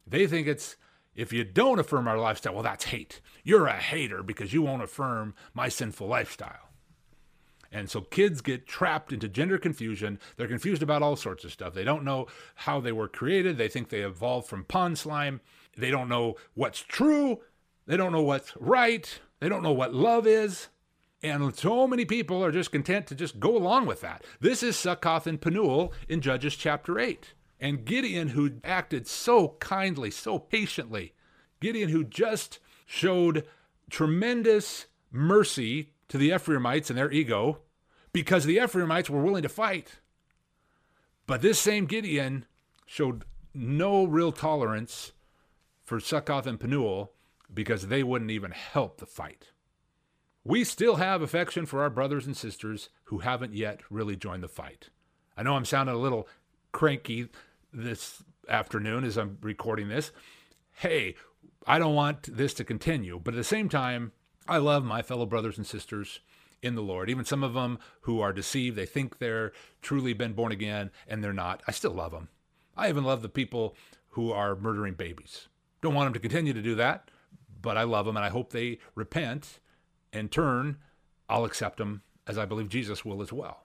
they 0.06 0.26
think 0.26 0.46
it's 0.46 0.76
if 1.14 1.32
you 1.32 1.44
don't 1.44 1.78
affirm 1.78 2.08
our 2.08 2.18
lifestyle, 2.18 2.52
well, 2.52 2.62
that's 2.62 2.84
hate. 2.84 3.22
You're 3.42 3.66
a 3.66 3.78
hater 3.78 4.22
because 4.22 4.52
you 4.52 4.60
won't 4.60 4.82
affirm 4.82 5.34
my 5.54 5.70
sinful 5.70 6.06
lifestyle. 6.06 6.68
And 7.74 7.90
so 7.90 8.02
kids 8.02 8.40
get 8.40 8.68
trapped 8.68 9.12
into 9.12 9.28
gender 9.28 9.58
confusion. 9.58 10.20
They're 10.36 10.46
confused 10.46 10.80
about 10.80 11.02
all 11.02 11.16
sorts 11.16 11.42
of 11.42 11.50
stuff. 11.50 11.74
They 11.74 11.82
don't 11.82 12.04
know 12.04 12.28
how 12.54 12.78
they 12.78 12.92
were 12.92 13.08
created. 13.08 13.58
They 13.58 13.66
think 13.66 13.88
they 13.88 14.02
evolved 14.02 14.46
from 14.46 14.62
pond 14.62 14.96
slime. 14.96 15.40
They 15.76 15.90
don't 15.90 16.08
know 16.08 16.36
what's 16.54 16.78
true. 16.78 17.40
They 17.86 17.96
don't 17.96 18.12
know 18.12 18.22
what's 18.22 18.56
right. 18.58 19.18
They 19.40 19.48
don't 19.48 19.64
know 19.64 19.72
what 19.72 19.92
love 19.92 20.24
is. 20.24 20.68
And 21.20 21.56
so 21.56 21.88
many 21.88 22.04
people 22.04 22.44
are 22.44 22.52
just 22.52 22.70
content 22.70 23.08
to 23.08 23.16
just 23.16 23.40
go 23.40 23.56
along 23.56 23.86
with 23.86 24.02
that. 24.02 24.22
This 24.40 24.62
is 24.62 24.76
Succoth 24.76 25.26
and 25.26 25.40
Penuel 25.40 25.92
in 26.08 26.20
Judges 26.20 26.54
chapter 26.54 27.00
8. 27.00 27.34
And 27.58 27.84
Gideon, 27.84 28.28
who 28.28 28.52
acted 28.62 29.08
so 29.08 29.56
kindly, 29.58 30.12
so 30.12 30.38
patiently, 30.38 31.12
Gideon, 31.60 31.88
who 31.88 32.04
just 32.04 32.60
showed 32.86 33.44
tremendous 33.90 34.86
mercy 35.10 35.93
to 36.08 36.18
the 36.18 36.32
Ephraimites 36.34 36.90
and 36.90 36.98
their 36.98 37.10
ego 37.10 37.60
because 38.12 38.44
the 38.44 38.58
Ephraimites 38.58 39.10
were 39.10 39.22
willing 39.22 39.42
to 39.42 39.48
fight. 39.48 40.00
But 41.26 41.42
this 41.42 41.58
same 41.58 41.86
Gideon 41.86 42.46
showed 42.86 43.24
no 43.54 44.04
real 44.04 44.32
tolerance 44.32 45.12
for 45.84 46.00
Succoth 46.00 46.46
and 46.46 46.60
Penuel 46.60 47.12
because 47.52 47.86
they 47.86 48.02
wouldn't 48.02 48.30
even 48.30 48.50
help 48.50 48.98
the 48.98 49.06
fight. 49.06 49.48
We 50.44 50.64
still 50.64 50.96
have 50.96 51.22
affection 51.22 51.64
for 51.64 51.82
our 51.82 51.90
brothers 51.90 52.26
and 52.26 52.36
sisters 52.36 52.90
who 53.04 53.18
haven't 53.18 53.54
yet 53.54 53.80
really 53.90 54.16
joined 54.16 54.42
the 54.42 54.48
fight. 54.48 54.90
I 55.36 55.42
know 55.42 55.54
I'm 55.54 55.64
sounding 55.64 55.94
a 55.94 55.98
little 55.98 56.28
cranky 56.72 57.28
this 57.72 58.22
afternoon 58.48 59.04
as 59.04 59.16
I'm 59.16 59.38
recording 59.40 59.88
this. 59.88 60.12
Hey, 60.72 61.14
I 61.66 61.78
don't 61.78 61.94
want 61.94 62.36
this 62.36 62.52
to 62.54 62.64
continue, 62.64 63.18
but 63.22 63.34
at 63.34 63.38
the 63.38 63.44
same 63.44 63.68
time, 63.68 64.12
I 64.46 64.58
love 64.58 64.84
my 64.84 65.02
fellow 65.02 65.26
brothers 65.26 65.56
and 65.56 65.66
sisters 65.66 66.20
in 66.62 66.74
the 66.74 66.82
Lord. 66.82 67.08
Even 67.08 67.24
some 67.24 67.42
of 67.42 67.54
them 67.54 67.78
who 68.02 68.20
are 68.20 68.32
deceived, 68.32 68.76
they 68.76 68.86
think 68.86 69.18
they're 69.18 69.52
truly 69.82 70.12
been 70.12 70.32
born 70.32 70.52
again 70.52 70.90
and 71.06 71.22
they're 71.22 71.32
not. 71.32 71.62
I 71.66 71.72
still 71.72 71.92
love 71.92 72.12
them. 72.12 72.28
I 72.76 72.88
even 72.88 73.04
love 73.04 73.22
the 73.22 73.28
people 73.28 73.76
who 74.10 74.32
are 74.32 74.56
murdering 74.56 74.94
babies. 74.94 75.48
Don't 75.82 75.94
want 75.94 76.06
them 76.06 76.14
to 76.14 76.20
continue 76.20 76.52
to 76.52 76.62
do 76.62 76.74
that, 76.76 77.10
but 77.60 77.76
I 77.76 77.82
love 77.82 78.06
them 78.06 78.16
and 78.16 78.24
I 78.24 78.30
hope 78.30 78.50
they 78.50 78.78
repent 78.94 79.60
and 80.12 80.30
turn. 80.30 80.78
I'll 81.28 81.44
accept 81.44 81.78
them 81.78 82.02
as 82.26 82.38
I 82.38 82.44
believe 82.44 82.68
Jesus 82.68 83.04
will 83.04 83.22
as 83.22 83.32
well. 83.32 83.64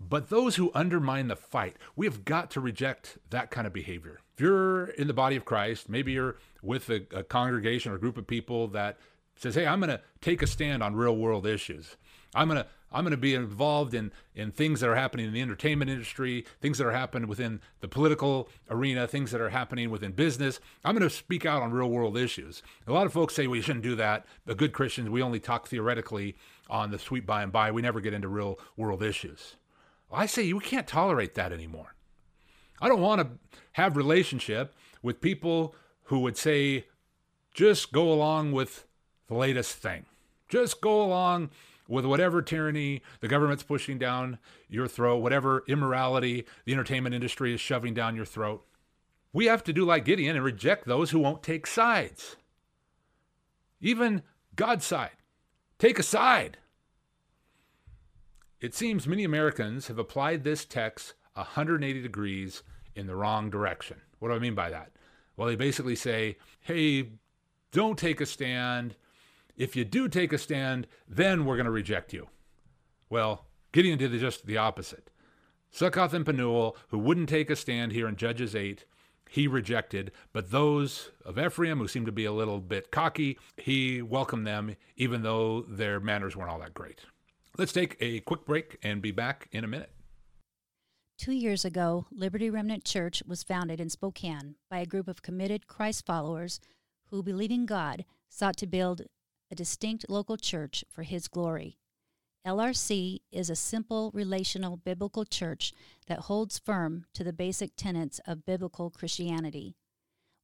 But 0.00 0.30
those 0.30 0.56
who 0.56 0.72
undermine 0.74 1.28
the 1.28 1.36
fight, 1.36 1.76
we 1.94 2.06
have 2.06 2.24
got 2.24 2.50
to 2.52 2.60
reject 2.60 3.18
that 3.30 3.50
kind 3.50 3.66
of 3.66 3.72
behavior. 3.72 4.18
If 4.34 4.40
you're 4.40 4.86
in 4.86 5.06
the 5.06 5.14
body 5.14 5.36
of 5.36 5.44
Christ, 5.44 5.88
maybe 5.88 6.12
you're 6.12 6.36
with 6.60 6.90
a, 6.90 7.06
a 7.14 7.22
congregation 7.22 7.92
or 7.92 7.96
a 7.96 8.00
group 8.00 8.16
of 8.16 8.26
people 8.26 8.66
that 8.68 8.98
says, 9.36 9.54
"Hey, 9.54 9.66
I'm 9.66 9.80
going 9.80 9.90
to 9.90 10.00
take 10.20 10.42
a 10.42 10.46
stand 10.46 10.82
on 10.82 10.94
real 10.94 11.16
world 11.16 11.46
issues. 11.46 11.96
I'm 12.34 12.48
going 12.48 12.62
to 12.62 12.66
I'm 12.94 13.04
going 13.04 13.12
to 13.12 13.16
be 13.16 13.34
involved 13.34 13.94
in 13.94 14.12
in 14.34 14.52
things 14.52 14.80
that 14.80 14.88
are 14.88 14.96
happening 14.96 15.26
in 15.26 15.32
the 15.32 15.40
entertainment 15.40 15.90
industry, 15.90 16.44
things 16.60 16.78
that 16.78 16.86
are 16.86 16.92
happening 16.92 17.28
within 17.28 17.60
the 17.80 17.88
political 17.88 18.48
arena, 18.70 19.06
things 19.06 19.30
that 19.30 19.40
are 19.40 19.50
happening 19.50 19.90
within 19.90 20.12
business. 20.12 20.60
I'm 20.84 20.94
going 20.94 21.08
to 21.08 21.14
speak 21.14 21.46
out 21.46 21.62
on 21.62 21.72
real 21.72 21.88
world 21.88 22.16
issues." 22.16 22.62
A 22.86 22.92
lot 22.92 23.06
of 23.06 23.12
folks 23.12 23.34
say 23.34 23.46
we 23.46 23.60
shouldn't 23.60 23.84
do 23.84 23.96
that. 23.96 24.26
But 24.44 24.56
good 24.58 24.72
Christians, 24.72 25.10
we 25.10 25.22
only 25.22 25.40
talk 25.40 25.68
theoretically 25.68 26.36
on 26.68 26.90
the 26.90 26.98
sweet 26.98 27.26
by 27.26 27.42
and 27.42 27.52
by. 27.52 27.70
We 27.70 27.82
never 27.82 28.00
get 28.00 28.14
into 28.14 28.28
real 28.28 28.58
world 28.76 29.02
issues. 29.02 29.56
I 30.12 30.26
say 30.26 30.42
you 30.42 30.60
can't 30.60 30.86
tolerate 30.86 31.34
that 31.34 31.52
anymore. 31.52 31.94
I 32.80 32.88
don't 32.88 33.00
want 33.00 33.20
to 33.20 33.58
have 33.72 33.96
relationship 33.96 34.74
with 35.02 35.20
people 35.20 35.74
who 36.04 36.18
would 36.20 36.36
say, 36.36 36.86
just 37.54 37.92
go 37.92 38.12
along 38.12 38.52
with 38.52 38.86
the 39.32 39.38
latest 39.38 39.76
thing. 39.76 40.04
Just 40.48 40.82
go 40.82 41.02
along 41.02 41.50
with 41.88 42.04
whatever 42.04 42.42
tyranny 42.42 43.02
the 43.20 43.28
government's 43.28 43.62
pushing 43.62 43.98
down 43.98 44.38
your 44.68 44.86
throat, 44.86 45.22
whatever 45.22 45.64
immorality 45.66 46.44
the 46.64 46.72
entertainment 46.72 47.14
industry 47.14 47.54
is 47.54 47.60
shoving 47.60 47.94
down 47.94 48.14
your 48.14 48.26
throat. 48.26 48.64
We 49.32 49.46
have 49.46 49.64
to 49.64 49.72
do 49.72 49.86
like 49.86 50.04
Gideon 50.04 50.36
and 50.36 50.44
reject 50.44 50.86
those 50.86 51.10
who 51.10 51.18
won't 51.18 51.42
take 51.42 51.66
sides. 51.66 52.36
Even 53.80 54.22
God's 54.54 54.84
side. 54.84 55.16
Take 55.78 55.98
a 55.98 56.02
side. 56.02 56.58
It 58.60 58.74
seems 58.74 59.08
many 59.08 59.24
Americans 59.24 59.88
have 59.88 59.98
applied 59.98 60.44
this 60.44 60.66
text 60.66 61.14
180 61.32 62.02
degrees 62.02 62.62
in 62.94 63.06
the 63.06 63.16
wrong 63.16 63.48
direction. 63.48 63.96
What 64.18 64.28
do 64.28 64.34
I 64.34 64.38
mean 64.38 64.54
by 64.54 64.68
that? 64.68 64.92
Well, 65.36 65.48
they 65.48 65.56
basically 65.56 65.96
say, 65.96 66.36
hey, 66.60 67.08
don't 67.72 67.98
take 67.98 68.20
a 68.20 68.26
stand. 68.26 68.94
If 69.56 69.76
you 69.76 69.84
do 69.84 70.08
take 70.08 70.32
a 70.32 70.38
stand, 70.38 70.86
then 71.08 71.44
we're 71.44 71.56
going 71.56 71.66
to 71.66 71.70
reject 71.70 72.12
you. 72.12 72.28
Well, 73.10 73.46
Gideon 73.72 73.98
did 73.98 74.12
just 74.18 74.46
the 74.46 74.56
opposite. 74.56 75.10
Succoth 75.70 76.12
and 76.12 76.26
Penuel, 76.26 76.76
who 76.88 76.98
wouldn't 76.98 77.28
take 77.28 77.50
a 77.50 77.56
stand 77.56 77.92
here 77.92 78.06
in 78.06 78.16
Judges 78.16 78.54
8, 78.54 78.84
he 79.30 79.46
rejected. 79.46 80.12
But 80.32 80.50
those 80.50 81.10
of 81.24 81.38
Ephraim, 81.38 81.78
who 81.78 81.88
seemed 81.88 82.06
to 82.06 82.12
be 82.12 82.26
a 82.26 82.32
little 82.32 82.60
bit 82.60 82.90
cocky, 82.90 83.38
he 83.56 84.02
welcomed 84.02 84.46
them, 84.46 84.76
even 84.96 85.22
though 85.22 85.62
their 85.62 86.00
manners 86.00 86.36
weren't 86.36 86.50
all 86.50 86.58
that 86.60 86.74
great. 86.74 87.00
Let's 87.56 87.72
take 87.72 87.96
a 88.00 88.20
quick 88.20 88.44
break 88.44 88.78
and 88.82 89.00
be 89.00 89.10
back 89.10 89.48
in 89.52 89.64
a 89.64 89.68
minute. 89.68 89.92
Two 91.18 91.32
years 91.32 91.64
ago, 91.64 92.06
Liberty 92.10 92.50
Remnant 92.50 92.84
Church 92.84 93.22
was 93.26 93.42
founded 93.42 93.80
in 93.80 93.88
Spokane 93.88 94.56
by 94.70 94.78
a 94.78 94.86
group 94.86 95.08
of 95.08 95.22
committed 95.22 95.66
Christ 95.66 96.04
followers 96.04 96.60
who, 97.06 97.22
believing 97.22 97.64
God, 97.64 98.04
sought 98.28 98.56
to 98.58 98.66
build 98.66 99.02
a 99.52 99.54
distinct 99.54 100.06
local 100.08 100.38
church 100.38 100.82
for 100.88 101.02
His 101.02 101.28
glory. 101.28 101.76
LRC 102.46 103.20
is 103.30 103.50
a 103.50 103.54
simple, 103.54 104.10
relational, 104.14 104.78
biblical 104.78 105.26
church 105.26 105.74
that 106.08 106.20
holds 106.20 106.58
firm 106.58 107.04
to 107.12 107.22
the 107.22 107.34
basic 107.34 107.76
tenets 107.76 108.18
of 108.26 108.46
biblical 108.46 108.90
Christianity. 108.90 109.76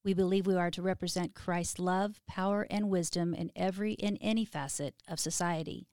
We 0.05 0.13
believe 0.13 0.47
we 0.47 0.57
are 0.57 0.71
to 0.71 0.83
represent 0.83 1.35
Christ's 1.35 1.79
love, 1.79 2.21
power, 2.29 2.67
and 2.71 2.91
wisdom 2.91 3.35
in 3.35 3.51
every 3.57 3.97
and 3.99 4.19
any 4.21 4.45
facet 4.45 4.95
of 5.09 5.19
society. 5.19 5.89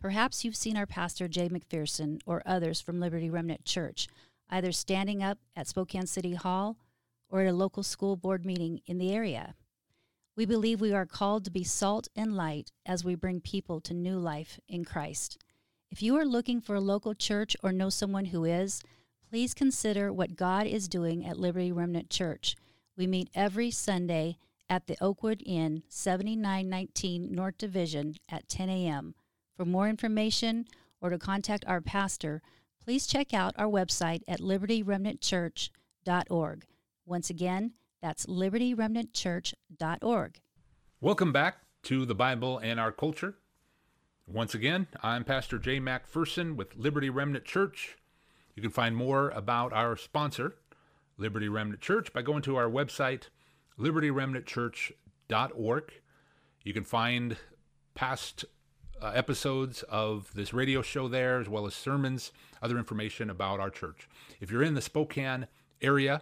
Perhaps 0.00 0.44
you've 0.44 0.56
seen 0.56 0.76
our 0.76 0.86
pastor 0.86 1.28
Jay 1.28 1.50
McPherson 1.50 2.20
or 2.26 2.42
others 2.44 2.80
from 2.80 2.98
Liberty 2.98 3.30
Remnant 3.30 3.64
Church 3.64 4.08
either 4.50 4.72
standing 4.72 5.22
up 5.22 5.38
at 5.54 5.68
Spokane 5.68 6.06
City 6.06 6.34
Hall 6.34 6.78
or 7.30 7.40
at 7.40 7.48
a 7.48 7.52
local 7.52 7.82
school 7.82 8.16
board 8.16 8.44
meeting 8.44 8.80
in 8.86 8.98
the 8.98 9.12
area. 9.12 9.54
We 10.36 10.46
believe 10.46 10.80
we 10.80 10.92
are 10.92 11.06
called 11.06 11.44
to 11.44 11.52
be 11.52 11.62
salt 11.62 12.08
and 12.16 12.36
light 12.36 12.72
as 12.84 13.04
we 13.04 13.14
bring 13.14 13.40
people 13.40 13.80
to 13.82 13.94
new 13.94 14.18
life 14.18 14.58
in 14.68 14.84
Christ. 14.84 15.38
If 15.92 16.02
you 16.02 16.16
are 16.16 16.24
looking 16.24 16.60
for 16.60 16.74
a 16.74 16.80
local 16.80 17.14
church 17.14 17.56
or 17.62 17.70
know 17.70 17.88
someone 17.88 18.24
who 18.26 18.42
is, 18.44 18.82
please 19.30 19.54
consider 19.54 20.12
what 20.12 20.34
God 20.34 20.66
is 20.66 20.88
doing 20.88 21.24
at 21.24 21.38
Liberty 21.38 21.70
Remnant 21.70 22.10
Church. 22.10 22.56
We 22.96 23.06
meet 23.06 23.30
every 23.32 23.70
Sunday 23.70 24.38
at 24.68 24.88
the 24.88 24.96
Oakwood 25.00 25.40
Inn, 25.46 25.84
7919 25.88 27.32
North 27.32 27.58
Division 27.58 28.16
at 28.28 28.48
10 28.48 28.68
a.m. 28.68 29.14
For 29.56 29.64
more 29.64 29.88
information 29.88 30.66
or 31.00 31.10
to 31.10 31.18
contact 31.18 31.64
our 31.68 31.80
pastor, 31.80 32.42
please 32.82 33.06
check 33.06 33.32
out 33.32 33.54
our 33.56 33.68
website 33.68 34.22
at 34.26 34.40
libertyremnantchurch.org. 34.40 36.64
Once 37.06 37.30
again, 37.30 37.74
that's 38.04 38.26
libertyremnantchurch.org. 38.26 40.40
Welcome 41.00 41.32
back 41.32 41.56
to 41.84 42.04
the 42.04 42.14
Bible 42.14 42.58
and 42.58 42.78
our 42.78 42.92
culture. 42.92 43.36
Once 44.26 44.54
again, 44.54 44.88
I'm 45.02 45.24
Pastor 45.24 45.58
Jay 45.58 45.80
MacPherson 45.80 46.54
with 46.54 46.76
Liberty 46.76 47.08
Remnant 47.08 47.46
Church. 47.46 47.96
You 48.54 48.60
can 48.60 48.70
find 48.70 48.94
more 48.94 49.30
about 49.30 49.72
our 49.72 49.96
sponsor, 49.96 50.56
Liberty 51.16 51.48
Remnant 51.48 51.80
Church, 51.80 52.12
by 52.12 52.20
going 52.20 52.42
to 52.42 52.56
our 52.56 52.68
website, 52.68 53.28
libertyremnantchurch.org. 53.80 55.92
You 56.62 56.74
can 56.74 56.84
find 56.84 57.38
past 57.94 58.44
uh, 59.00 59.12
episodes 59.14 59.82
of 59.84 60.30
this 60.34 60.52
radio 60.52 60.82
show 60.82 61.08
there, 61.08 61.40
as 61.40 61.48
well 61.48 61.66
as 61.66 61.74
sermons, 61.74 62.32
other 62.60 62.76
information 62.76 63.30
about 63.30 63.60
our 63.60 63.70
church. 63.70 64.10
If 64.42 64.50
you're 64.50 64.62
in 64.62 64.74
the 64.74 64.82
Spokane 64.82 65.46
area 65.80 66.20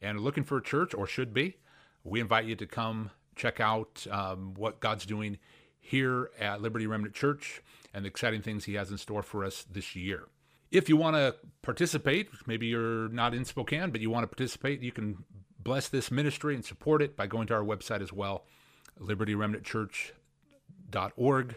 and 0.00 0.20
looking 0.20 0.44
for 0.44 0.58
a 0.58 0.62
church, 0.62 0.94
or 0.94 1.06
should 1.06 1.32
be, 1.32 1.56
we 2.02 2.20
invite 2.20 2.44
you 2.44 2.56
to 2.56 2.66
come 2.66 3.10
check 3.34 3.60
out 3.60 4.06
um, 4.10 4.54
what 4.54 4.80
God's 4.80 5.06
doing 5.06 5.38
here 5.80 6.30
at 6.38 6.60
Liberty 6.62 6.86
Remnant 6.86 7.14
Church 7.14 7.62
and 7.92 8.04
the 8.04 8.08
exciting 8.08 8.42
things 8.42 8.64
He 8.64 8.74
has 8.74 8.90
in 8.90 8.98
store 8.98 9.22
for 9.22 9.44
us 9.44 9.64
this 9.70 9.94
year. 9.96 10.24
If 10.70 10.88
you 10.88 10.96
want 10.96 11.16
to 11.16 11.34
participate, 11.62 12.30
maybe 12.46 12.66
you're 12.66 13.08
not 13.08 13.34
in 13.34 13.44
Spokane, 13.44 13.90
but 13.90 14.00
you 14.00 14.10
want 14.10 14.24
to 14.24 14.28
participate, 14.28 14.82
you 14.82 14.92
can 14.92 15.24
bless 15.58 15.88
this 15.88 16.10
ministry 16.10 16.54
and 16.54 16.64
support 16.64 17.02
it 17.02 17.16
by 17.16 17.26
going 17.26 17.46
to 17.48 17.54
our 17.54 17.62
website 17.62 18.02
as 18.02 18.12
well, 18.12 18.44
libertyremnantchurch.org 19.00 21.56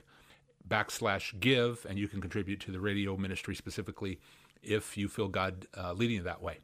backslash 0.68 1.40
give, 1.40 1.86
and 1.90 1.98
you 1.98 2.08
can 2.08 2.22
contribute 2.22 2.60
to 2.60 2.72
the 2.72 2.80
radio 2.80 3.18
ministry 3.18 3.56
specifically 3.56 4.20
if 4.62 4.98
you 4.98 5.08
feel 5.08 5.28
God 5.28 5.68
uh, 5.78 5.94
leading 5.94 6.18
you 6.18 6.24
that 6.24 6.42
way. 6.42 6.60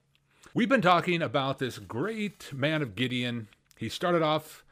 We've 0.53 0.69
been 0.69 0.81
talking 0.81 1.21
about 1.21 1.57
this 1.57 1.79
great 1.79 2.53
man 2.53 2.81
of 2.81 2.95
Gideon. 2.95 3.47
He 3.77 3.89
started 3.89 4.21
off 4.21 4.63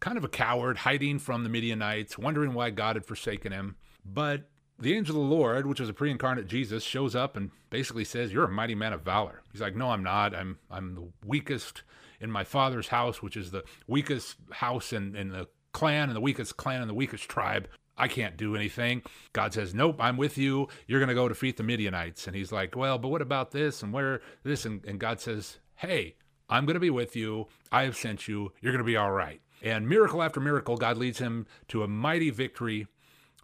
kind 0.00 0.16
of 0.16 0.24
a 0.24 0.28
coward, 0.28 0.78
hiding 0.78 1.18
from 1.18 1.42
the 1.42 1.50
Midianites, 1.50 2.16
wondering 2.16 2.54
why 2.54 2.70
God 2.70 2.96
had 2.96 3.04
forsaken 3.04 3.52
him. 3.52 3.76
But 4.04 4.48
the 4.78 4.94
angel 4.94 5.22
of 5.22 5.28
the 5.28 5.34
Lord, 5.34 5.66
which 5.66 5.80
was 5.80 5.90
a 5.90 5.94
pre-incarnate 5.94 6.46
Jesus, 6.46 6.82
shows 6.82 7.14
up 7.14 7.36
and 7.36 7.50
basically 7.68 8.04
says, 8.04 8.32
"You're 8.32 8.44
a 8.44 8.50
mighty 8.50 8.74
man 8.74 8.94
of 8.94 9.02
valor." 9.02 9.42
He's 9.52 9.60
like, 9.60 9.76
"No, 9.76 9.90
I'm 9.90 10.02
not. 10.02 10.34
I'm 10.34 10.58
I'm 10.70 10.94
the 10.94 11.08
weakest 11.24 11.82
in 12.20 12.30
my 12.30 12.44
father's 12.44 12.88
house, 12.88 13.22
which 13.22 13.36
is 13.36 13.50
the 13.50 13.64
weakest 13.86 14.36
house 14.52 14.92
in, 14.92 15.14
in 15.14 15.28
the 15.30 15.48
clan 15.72 16.08
and 16.08 16.16
the 16.16 16.20
weakest 16.20 16.56
clan 16.56 16.80
and 16.80 16.88
the 16.88 16.94
weakest 16.94 17.28
tribe. 17.28 17.68
I 17.96 18.08
can't 18.08 18.36
do 18.36 18.54
anything. 18.54 19.02
God 19.32 19.54
says, 19.54 19.74
Nope, 19.74 19.96
I'm 20.00 20.16
with 20.16 20.36
you. 20.36 20.68
You're 20.86 21.00
going 21.00 21.08
to 21.08 21.14
go 21.14 21.28
defeat 21.28 21.56
the 21.56 21.62
Midianites. 21.62 22.26
And 22.26 22.36
he's 22.36 22.52
like, 22.52 22.76
Well, 22.76 22.98
but 22.98 23.08
what 23.08 23.22
about 23.22 23.52
this 23.52 23.82
and 23.82 23.92
where 23.92 24.20
this? 24.42 24.64
And, 24.64 24.84
and 24.84 25.00
God 25.00 25.20
says, 25.20 25.58
Hey, 25.76 26.16
I'm 26.48 26.66
going 26.66 26.74
to 26.74 26.80
be 26.80 26.90
with 26.90 27.16
you. 27.16 27.46
I 27.72 27.82
have 27.82 27.96
sent 27.96 28.28
you. 28.28 28.52
You're 28.60 28.72
going 28.72 28.84
to 28.84 28.84
be 28.84 28.96
all 28.96 29.12
right. 29.12 29.40
And 29.62 29.88
miracle 29.88 30.22
after 30.22 30.40
miracle, 30.40 30.76
God 30.76 30.96
leads 30.96 31.18
him 31.18 31.46
to 31.68 31.82
a 31.82 31.88
mighty 31.88 32.30
victory 32.30 32.86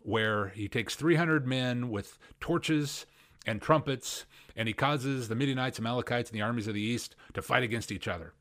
where 0.03 0.49
he 0.49 0.69
takes 0.69 0.95
300 0.95 1.47
men 1.47 1.89
with 1.91 2.19
torches 2.41 3.07
and 3.47 3.61
trumpets, 3.61 4.27
and 4.55 4.69
he 4.69 4.75
causes 4.75 5.29
the 5.29 5.35
Midianites, 5.35 5.79
Amalekites, 5.79 6.31
and 6.31 6.39
the 6.39 6.43
armies 6.43 6.69
of 6.69 6.75
the 6.75 6.81
east 6.81 7.17
to 7.35 7.43
fight 7.43 7.63
against 7.63 7.91
each 7.91 8.07
other. 8.07 8.35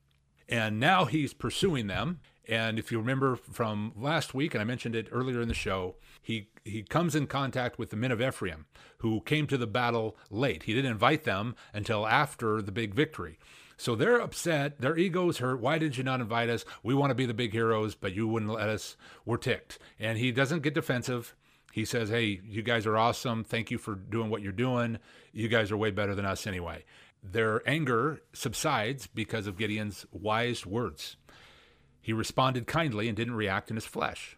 And 0.49 0.79
now 0.79 1.05
he's 1.05 1.33
pursuing 1.33 1.87
them. 1.87 2.19
And 2.47 2.79
if 2.79 2.91
you 2.91 2.97
remember 2.97 3.35
from 3.35 3.93
last 3.95 4.33
week, 4.33 4.53
and 4.53 4.61
I 4.61 4.65
mentioned 4.65 4.95
it 4.95 5.07
earlier 5.11 5.41
in 5.41 5.47
the 5.47 5.53
show, 5.53 5.95
he, 6.21 6.49
he 6.65 6.83
comes 6.83 7.15
in 7.15 7.27
contact 7.27 7.77
with 7.77 7.91
the 7.91 7.95
men 7.95 8.11
of 8.11 8.21
Ephraim 8.21 8.65
who 8.99 9.21
came 9.21 9.47
to 9.47 9.57
the 9.57 9.67
battle 9.67 10.17
late. 10.29 10.63
He 10.63 10.73
didn't 10.73 10.91
invite 10.91 11.23
them 11.23 11.55
until 11.73 12.07
after 12.07 12.61
the 12.61 12.71
big 12.71 12.93
victory. 12.93 13.37
So 13.77 13.95
they're 13.95 14.21
upset. 14.21 14.79
Their 14.79 14.95
ego's 14.95 15.39
hurt. 15.39 15.59
Why 15.59 15.79
did 15.79 15.97
you 15.97 16.03
not 16.03 16.21
invite 16.21 16.49
us? 16.49 16.65
We 16.83 16.93
want 16.93 17.09
to 17.09 17.15
be 17.15 17.25
the 17.25 17.33
big 17.33 17.51
heroes, 17.51 17.95
but 17.95 18.13
you 18.13 18.27
wouldn't 18.27 18.51
let 18.51 18.69
us. 18.69 18.95
We're 19.25 19.37
ticked. 19.37 19.79
And 19.99 20.19
he 20.19 20.31
doesn't 20.31 20.61
get 20.61 20.75
defensive. 20.75 21.35
He 21.71 21.85
says, 21.85 22.09
Hey, 22.09 22.41
you 22.43 22.61
guys 22.61 22.85
are 22.85 22.97
awesome. 22.97 23.43
Thank 23.43 23.71
you 23.71 23.79
for 23.79 23.95
doing 23.95 24.29
what 24.29 24.43
you're 24.43 24.51
doing. 24.51 24.99
You 25.31 25.47
guys 25.47 25.71
are 25.71 25.77
way 25.77 25.89
better 25.89 26.13
than 26.13 26.25
us 26.25 26.45
anyway. 26.45 26.83
Their 27.23 27.67
anger 27.67 28.21
subsides 28.33 29.07
because 29.07 29.47
of 29.47 29.57
Gideon's 29.57 30.05
wise 30.11 30.65
words. 30.65 31.17
He 32.01 32.13
responded 32.13 32.67
kindly 32.67 33.07
and 33.07 33.15
didn't 33.15 33.35
react 33.35 33.69
in 33.69 33.75
his 33.75 33.85
flesh. 33.85 34.37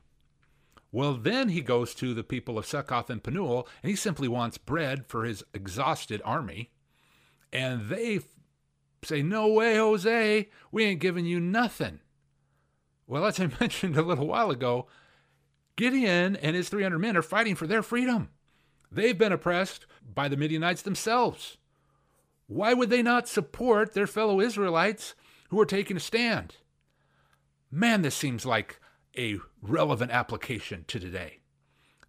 Well, 0.91 1.15
then 1.15 1.49
he 1.49 1.61
goes 1.61 1.95
to 1.95 2.13
the 2.13 2.23
people 2.23 2.57
of 2.57 2.67
Succoth 2.67 3.09
and 3.09 3.23
Penuel, 3.23 3.67
and 3.81 3.89
he 3.89 3.95
simply 3.95 4.27
wants 4.27 4.59
bread 4.59 5.07
for 5.07 5.23
his 5.23 5.43
exhausted 5.53 6.21
army. 6.23 6.71
And 7.51 7.89
they 7.89 8.19
say, 9.03 9.23
No 9.23 9.47
way, 9.47 9.77
Jose, 9.77 10.49
we 10.71 10.83
ain't 10.83 10.99
giving 10.99 11.25
you 11.25 11.39
nothing. 11.39 11.99
Well, 13.07 13.25
as 13.25 13.39
I 13.39 13.49
mentioned 13.59 13.97
a 13.97 14.03
little 14.03 14.27
while 14.27 14.51
ago, 14.51 14.87
Gideon 15.75 16.35
and 16.35 16.55
his 16.55 16.69
300 16.69 16.99
men 16.99 17.17
are 17.17 17.23
fighting 17.23 17.55
for 17.55 17.65
their 17.65 17.81
freedom. 17.81 18.29
They've 18.91 19.17
been 19.17 19.31
oppressed 19.31 19.87
by 20.13 20.27
the 20.27 20.37
Midianites 20.37 20.83
themselves. 20.83 21.57
Why 22.45 22.73
would 22.73 22.91
they 22.91 23.01
not 23.01 23.27
support 23.27 23.93
their 23.93 24.05
fellow 24.05 24.39
Israelites 24.39 25.15
who 25.49 25.59
are 25.59 25.65
taking 25.65 25.97
a 25.97 25.99
stand? 25.99 26.57
Man, 27.75 28.03
this 28.03 28.15
seems 28.15 28.45
like 28.45 28.79
a 29.17 29.39
relevant 29.59 30.11
application 30.11 30.85
to 30.87 30.99
today. 30.99 31.39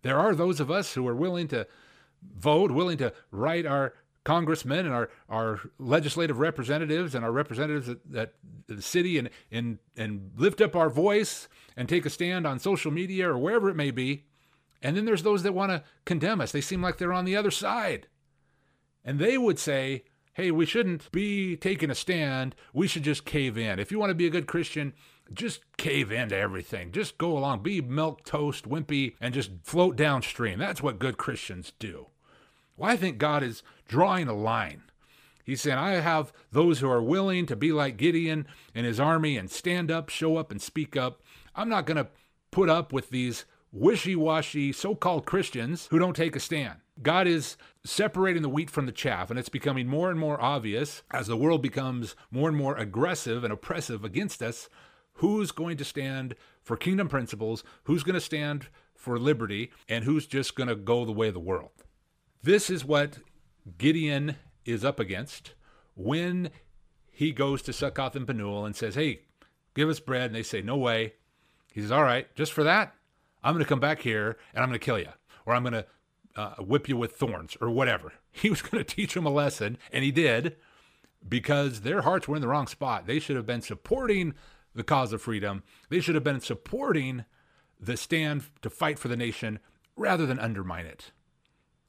There 0.02 0.18
are 0.18 0.34
those 0.34 0.60
of 0.60 0.70
us 0.70 0.92
who 0.92 1.08
are 1.08 1.14
willing 1.14 1.48
to 1.48 1.66
vote, 2.36 2.70
willing 2.70 2.98
to 2.98 3.14
write 3.30 3.64
our 3.64 3.94
congressmen 4.24 4.84
and 4.84 4.94
our, 4.94 5.08
our 5.26 5.60
legislative 5.78 6.38
representatives 6.38 7.14
and 7.14 7.24
our 7.24 7.32
representatives 7.32 7.88
at, 7.88 7.98
at 8.14 8.34
the 8.66 8.82
city 8.82 9.16
and, 9.18 9.30
and, 9.50 9.78
and 9.96 10.32
lift 10.36 10.60
up 10.60 10.76
our 10.76 10.90
voice 10.90 11.48
and 11.78 11.88
take 11.88 12.04
a 12.04 12.10
stand 12.10 12.46
on 12.46 12.58
social 12.58 12.90
media 12.90 13.30
or 13.30 13.38
wherever 13.38 13.70
it 13.70 13.76
may 13.76 13.90
be. 13.90 14.26
And 14.82 14.94
then 14.94 15.06
there's 15.06 15.22
those 15.22 15.44
that 15.44 15.54
want 15.54 15.72
to 15.72 15.82
condemn 16.04 16.42
us. 16.42 16.52
They 16.52 16.60
seem 16.60 16.82
like 16.82 16.98
they're 16.98 17.12
on 17.12 17.24
the 17.24 17.36
other 17.36 17.50
side. 17.50 18.06
And 19.02 19.18
they 19.18 19.38
would 19.38 19.58
say, 19.58 20.04
hey, 20.34 20.50
we 20.50 20.66
shouldn't 20.66 21.10
be 21.10 21.56
taking 21.56 21.90
a 21.90 21.94
stand. 21.94 22.54
We 22.74 22.86
should 22.86 23.04
just 23.04 23.24
cave 23.24 23.56
in. 23.56 23.78
If 23.78 23.90
you 23.90 23.98
want 23.98 24.10
to 24.10 24.14
be 24.14 24.26
a 24.26 24.30
good 24.30 24.46
Christian, 24.46 24.92
just 25.32 25.62
cave 25.76 26.12
into 26.12 26.36
everything. 26.36 26.92
Just 26.92 27.18
go 27.18 27.36
along, 27.36 27.62
be 27.62 27.80
milk 27.80 28.24
toast, 28.24 28.68
wimpy, 28.68 29.14
and 29.20 29.34
just 29.34 29.50
float 29.62 29.96
downstream. 29.96 30.58
That's 30.58 30.82
what 30.82 30.98
good 30.98 31.16
Christians 31.16 31.72
do. 31.78 32.08
Well, 32.76 32.90
I 32.90 32.96
think 32.96 33.18
God 33.18 33.42
is 33.42 33.62
drawing 33.88 34.28
a 34.28 34.34
line. 34.34 34.82
He's 35.44 35.60
saying, 35.60 35.78
I 35.78 35.92
have 35.92 36.32
those 36.52 36.80
who 36.80 36.88
are 36.88 37.02
willing 37.02 37.46
to 37.46 37.56
be 37.56 37.70
like 37.70 37.98
Gideon 37.98 38.46
and 38.74 38.86
his 38.86 38.98
army 38.98 39.36
and 39.36 39.50
stand 39.50 39.90
up, 39.90 40.08
show 40.08 40.36
up, 40.36 40.50
and 40.50 40.60
speak 40.60 40.96
up. 40.96 41.22
I'm 41.54 41.68
not 41.68 41.86
going 41.86 41.98
to 41.98 42.08
put 42.50 42.70
up 42.70 42.92
with 42.92 43.10
these 43.10 43.44
wishy 43.70 44.16
washy 44.16 44.72
so 44.72 44.94
called 44.94 45.26
Christians 45.26 45.88
who 45.90 45.98
don't 45.98 46.16
take 46.16 46.34
a 46.34 46.40
stand. 46.40 46.78
God 47.02 47.26
is 47.26 47.56
separating 47.84 48.42
the 48.42 48.48
wheat 48.48 48.70
from 48.70 48.86
the 48.86 48.92
chaff, 48.92 49.28
and 49.28 49.38
it's 49.38 49.48
becoming 49.48 49.88
more 49.88 50.10
and 50.10 50.18
more 50.18 50.40
obvious 50.40 51.02
as 51.10 51.26
the 51.26 51.36
world 51.36 51.60
becomes 51.60 52.14
more 52.30 52.48
and 52.48 52.56
more 52.56 52.76
aggressive 52.76 53.42
and 53.44 53.52
oppressive 53.52 54.04
against 54.04 54.42
us. 54.42 54.68
Who's 55.14 55.52
going 55.52 55.76
to 55.76 55.84
stand 55.84 56.34
for 56.62 56.76
kingdom 56.76 57.08
principles? 57.08 57.62
Who's 57.84 58.02
going 58.02 58.14
to 58.14 58.20
stand 58.20 58.68
for 58.94 59.18
liberty? 59.18 59.70
And 59.88 60.04
who's 60.04 60.26
just 60.26 60.54
going 60.56 60.68
to 60.68 60.76
go 60.76 61.04
the 61.04 61.12
way 61.12 61.28
of 61.28 61.34
the 61.34 61.40
world? 61.40 61.70
This 62.42 62.68
is 62.68 62.84
what 62.84 63.18
Gideon 63.78 64.36
is 64.64 64.84
up 64.84 64.98
against 64.98 65.54
when 65.94 66.50
he 67.10 67.32
goes 67.32 67.62
to 67.62 67.72
Succoth 67.72 68.16
and 68.16 68.26
Penuel 68.26 68.66
and 68.66 68.74
says, 68.74 68.96
Hey, 68.96 69.20
give 69.74 69.88
us 69.88 70.00
bread. 70.00 70.26
And 70.26 70.34
they 70.34 70.42
say, 70.42 70.60
No 70.60 70.76
way. 70.76 71.14
He 71.72 71.80
says, 71.80 71.92
All 71.92 72.02
right, 72.02 72.34
just 72.34 72.52
for 72.52 72.64
that, 72.64 72.94
I'm 73.42 73.54
going 73.54 73.64
to 73.64 73.68
come 73.68 73.80
back 73.80 74.00
here 74.00 74.36
and 74.52 74.62
I'm 74.62 74.68
going 74.68 74.78
to 74.78 74.84
kill 74.84 74.98
you, 74.98 75.10
or 75.46 75.54
I'm 75.54 75.62
going 75.62 75.74
to 75.74 75.86
uh, 76.36 76.54
whip 76.56 76.88
you 76.88 76.96
with 76.96 77.16
thorns, 77.16 77.56
or 77.60 77.70
whatever. 77.70 78.12
He 78.36 78.50
was 78.50 78.62
going 78.62 78.84
to 78.84 78.94
teach 78.96 79.14
them 79.14 79.26
a 79.26 79.30
lesson, 79.30 79.78
and 79.92 80.02
he 80.02 80.10
did 80.10 80.56
because 81.26 81.82
their 81.82 82.02
hearts 82.02 82.26
were 82.26 82.34
in 82.34 82.42
the 82.42 82.48
wrong 82.48 82.66
spot. 82.66 83.06
They 83.06 83.20
should 83.20 83.36
have 83.36 83.46
been 83.46 83.62
supporting 83.62 84.34
the 84.74 84.84
cause 84.84 85.12
of 85.12 85.22
freedom, 85.22 85.62
they 85.88 86.00
should 86.00 86.14
have 86.14 86.24
been 86.24 86.40
supporting 86.40 87.24
the 87.80 87.96
stand 87.96 88.44
to 88.62 88.70
fight 88.70 88.98
for 88.98 89.08
the 89.08 89.16
nation 89.16 89.58
rather 89.96 90.26
than 90.26 90.38
undermine 90.38 90.86
it. 90.86 91.12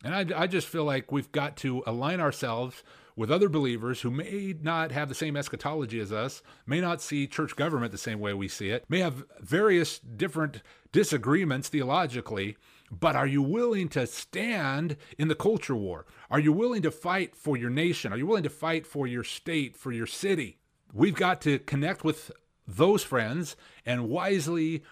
And 0.03 0.13
I, 0.13 0.43
I 0.43 0.47
just 0.47 0.67
feel 0.67 0.83
like 0.83 1.11
we've 1.11 1.31
got 1.31 1.57
to 1.57 1.83
align 1.87 2.19
ourselves 2.19 2.83
with 3.15 3.31
other 3.31 3.49
believers 3.49 4.01
who 4.01 4.11
may 4.11 4.53
not 4.61 4.91
have 4.91 5.09
the 5.09 5.15
same 5.15 5.37
eschatology 5.37 5.99
as 5.99 6.11
us, 6.11 6.43
may 6.65 6.81
not 6.81 7.01
see 7.01 7.27
church 7.27 7.55
government 7.55 7.91
the 7.91 7.97
same 7.97 8.19
way 8.19 8.33
we 8.33 8.47
see 8.47 8.69
it, 8.69 8.83
may 8.89 8.99
have 8.99 9.23
various 9.39 9.99
different 9.99 10.61
disagreements 10.91 11.69
theologically, 11.69 12.57
but 12.91 13.15
are 13.15 13.25
you 13.25 13.41
willing 13.41 13.87
to 13.89 14.05
stand 14.05 14.97
in 15.17 15.27
the 15.27 15.35
culture 15.35 15.75
war? 15.75 16.05
Are 16.29 16.39
you 16.39 16.51
willing 16.51 16.81
to 16.83 16.91
fight 16.91 17.35
for 17.35 17.57
your 17.57 17.69
nation? 17.69 18.13
Are 18.13 18.17
you 18.17 18.27
willing 18.27 18.43
to 18.43 18.49
fight 18.49 18.85
for 18.85 19.07
your 19.07 19.23
state, 19.23 19.75
for 19.75 19.91
your 19.91 20.07
city? 20.07 20.59
We've 20.93 21.15
got 21.15 21.41
to 21.41 21.59
connect 21.59 22.03
with 22.03 22.31
those 22.67 23.03
friends 23.03 23.55
and 23.85 24.09
wisely 24.09 24.83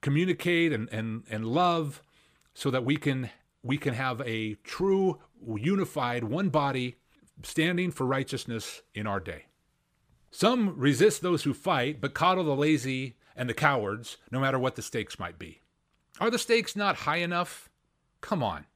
communicate 0.00 0.72
and, 0.72 0.88
and, 0.90 1.24
and 1.30 1.46
love 1.46 2.02
so 2.54 2.70
that 2.70 2.84
we 2.84 2.96
can 2.96 3.30
we 3.62 3.78
can 3.78 3.94
have 3.94 4.20
a 4.22 4.54
true 4.64 5.20
unified 5.46 6.24
one 6.24 6.48
body 6.48 6.96
standing 7.42 7.90
for 7.90 8.04
righteousness 8.04 8.82
in 8.94 9.06
our 9.06 9.20
day. 9.20 9.46
Some 10.30 10.78
resist 10.78 11.22
those 11.22 11.44
who 11.44 11.54
fight, 11.54 12.00
but 12.00 12.14
coddle 12.14 12.44
the 12.44 12.56
lazy 12.56 13.16
and 13.36 13.48
the 13.48 13.54
cowards, 13.54 14.16
no 14.30 14.40
matter 14.40 14.58
what 14.58 14.74
the 14.76 14.82
stakes 14.82 15.18
might 15.18 15.38
be. 15.38 15.60
Are 16.20 16.30
the 16.30 16.38
stakes 16.38 16.74
not 16.74 16.96
high 16.96 17.18
enough? 17.18 17.68
Come 18.20 18.42
on. 18.42 18.66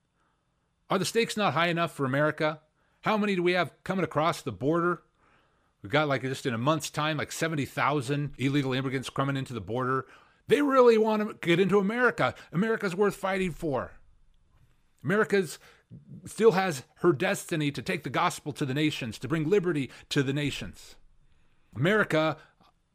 Are 0.89 0.99
the 0.99 1.05
stakes 1.05 1.37
not 1.37 1.55
high 1.55 1.69
enough 1.69 1.93
for 1.93 2.05
America? 2.05 2.61
How 3.03 3.17
many 3.17 3.35
do 3.37 3.43
we 3.43 3.53
have 3.53 3.73
coming 3.85 4.05
across 4.05 4.43
the 4.43 4.53
border? 4.53 5.03
We've 5.87 5.93
got 5.93 6.09
like 6.09 6.23
just 6.23 6.47
in 6.47 6.53
a 6.53 6.59
month's 6.59 6.91
time, 6.91 7.17
like 7.17 7.31
70,000 7.31 8.33
illegal 8.39 8.73
immigrants 8.73 9.09
coming 9.09 9.37
into 9.37 9.55
the 9.55 9.61
border. 9.61 10.05
They 10.49 10.61
really 10.61 10.99
want 10.99 11.23
to 11.23 11.47
get 11.47 11.61
into 11.61 11.79
America. 11.79 12.35
America's 12.51 12.97
worth 12.97 13.15
fighting 13.15 13.53
for. 13.53 13.93
America's 15.05 15.61
still 16.25 16.51
has 16.51 16.83
her 16.97 17.13
destiny 17.13 17.71
to 17.71 17.83
take 17.83 18.03
the 18.03 18.11
gospel 18.11 18.53
to 18.55 18.67
the 18.67 18.75
nations, 18.75 19.17
to 19.21 19.29
bring 19.29 19.49
liberty 19.49 19.89
to 20.09 20.25
the 20.25 20.33
nations. 20.33 20.97
America 21.77 22.37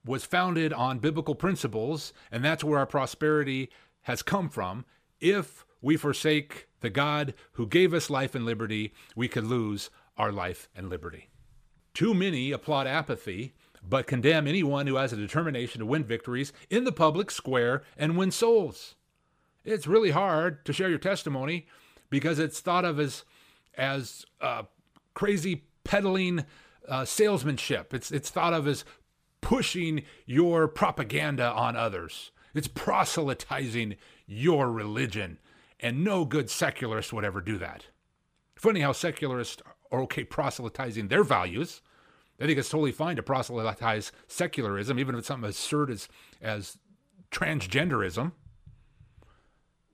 was 0.04 0.25
founded 0.25 0.73
on 0.73 0.99
biblical 0.99 1.34
principles, 1.34 2.12
and 2.30 2.43
that's 2.43 2.62
where 2.62 2.80
our 2.80 2.86
prosperity 2.86 3.69
has 4.01 4.21
come 4.21 4.49
from. 4.49 4.84
If 5.21 5.65
we 5.82 5.95
forsake 5.95 6.67
the 6.82 6.89
God 6.89 7.36
who 7.54 7.67
gave 7.67 7.93
us 7.93 8.10
life 8.10 8.36
and 8.36 8.45
liberty, 8.45 8.93
we 9.15 9.30
could 9.30 9.45
lose 9.45 9.89
our 10.17 10.34
life 10.34 10.67
and 10.75 10.89
liberty. 10.89 11.30
Too 11.93 12.13
many 12.13 12.51
applaud 12.51 12.88
apathy, 12.88 13.54
but 13.88 14.08
condemn 14.08 14.47
anyone 14.47 14.88
who 14.88 14.95
has 14.95 15.12
a 15.12 15.17
determination 15.17 15.80
to 15.80 15.86
win 15.86 16.04
victories 16.04 16.54
in 16.69 16.84
the 16.84 16.91
public 16.91 17.32
square 17.32 17.84
and 17.97 18.17
win 18.17 18.32
souls. 18.32 18.95
It's 19.63 19.88
really 19.88 20.12
hard 20.12 20.65
to 20.65 20.73
share 20.73 20.89
your 20.89 20.99
testimony 20.99 21.67
because 22.10 22.39
it's 22.39 22.60
thought 22.60 22.86
of 22.86 22.99
as 22.99 23.23
as 23.75 24.25
uh, 24.41 24.63
crazy 25.13 25.63
peddling 25.84 26.45
uh, 26.88 27.06
salesmanship. 27.06 27.93
It's 27.93 28.12
it's 28.12 28.30
thought 28.30 28.54
of 28.54 28.67
as 28.67 28.86
pushing 29.41 30.04
your 30.25 30.67
propaganda 30.67 31.51
on 31.51 31.75
others. 31.75 32.32
It's 32.54 32.67
proselytizing 32.67 33.95
your 34.27 34.71
religion, 34.71 35.39
and 35.80 36.04
no 36.04 36.25
good 36.25 36.49
secularist 36.49 37.13
would 37.13 37.25
ever 37.25 37.41
do 37.41 37.58
that. 37.58 37.86
Funny 38.56 38.82
how 38.82 38.91
secularists 38.91 39.62
are 39.91 40.01
okay 40.01 40.23
proselytizing 40.23 41.08
their 41.08 41.23
values. 41.23 41.82
I 42.39 42.45
think 42.45 42.58
it's 42.58 42.69
totally 42.69 42.91
fine 42.91 43.17
to 43.17 43.23
proselytize 43.23 44.12
secularism, 44.27 44.97
even 44.97 45.13
if 45.13 45.19
it's 45.19 45.27
something 45.27 45.47
as 45.47 45.56
absurd 45.56 45.91
as, 45.91 46.10
as 46.41 46.77
transgenderism. 47.32 48.32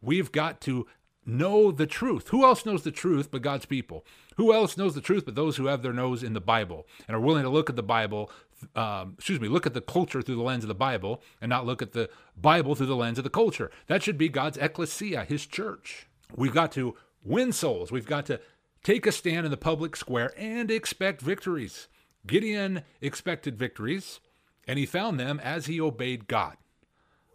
We've 0.01 0.31
got 0.31 0.61
to 0.61 0.87
know 1.25 1.71
the 1.71 1.85
truth. 1.85 2.29
Who 2.29 2.45
else 2.45 2.65
knows 2.65 2.83
the 2.83 2.91
truth 2.91 3.29
but 3.31 3.41
God's 3.41 3.65
people? 3.65 4.05
Who 4.37 4.53
else 4.53 4.77
knows 4.77 4.95
the 4.95 5.01
truth 5.01 5.25
but 5.25 5.35
those 5.35 5.57
who 5.57 5.65
have 5.65 5.81
their 5.81 5.91
nose 5.91 6.23
in 6.23 6.33
the 6.33 6.39
Bible 6.39 6.87
and 7.07 7.17
are 7.17 7.19
willing 7.19 7.43
to 7.43 7.49
look 7.49 7.69
at 7.69 7.75
the 7.75 7.83
Bible, 7.83 8.31
um, 8.75 9.15
excuse 9.17 9.41
me, 9.41 9.49
look 9.49 9.65
at 9.65 9.73
the 9.73 9.81
culture 9.81 10.21
through 10.21 10.37
the 10.37 10.41
lens 10.41 10.63
of 10.63 10.69
the 10.69 10.75
Bible 10.75 11.21
and 11.41 11.49
not 11.49 11.65
look 11.65 11.81
at 11.81 11.91
the 11.91 12.09
Bible 12.37 12.75
through 12.75 12.85
the 12.85 12.95
lens 12.95 13.17
of 13.17 13.25
the 13.25 13.29
culture? 13.29 13.69
That 13.87 14.03
should 14.03 14.17
be 14.17 14.29
God's 14.29 14.57
ecclesia, 14.57 15.25
his 15.25 15.45
church. 15.45 16.07
We've 16.33 16.53
got 16.53 16.71
to 16.73 16.95
win 17.23 17.51
souls. 17.51 17.91
We've 17.91 18.05
got 18.05 18.25
to 18.27 18.39
take 18.83 19.05
a 19.05 19.11
stand 19.11 19.45
in 19.45 19.51
the 19.51 19.57
public 19.57 19.95
square 19.95 20.33
and 20.37 20.69
expect 20.71 21.21
victories. 21.21 21.87
Gideon 22.25 22.83
expected 23.01 23.57
victories, 23.57 24.19
and 24.67 24.77
he 24.77 24.85
found 24.85 25.19
them 25.19 25.39
as 25.41 25.65
he 25.65 25.79
obeyed 25.79 26.27
God. 26.27 26.57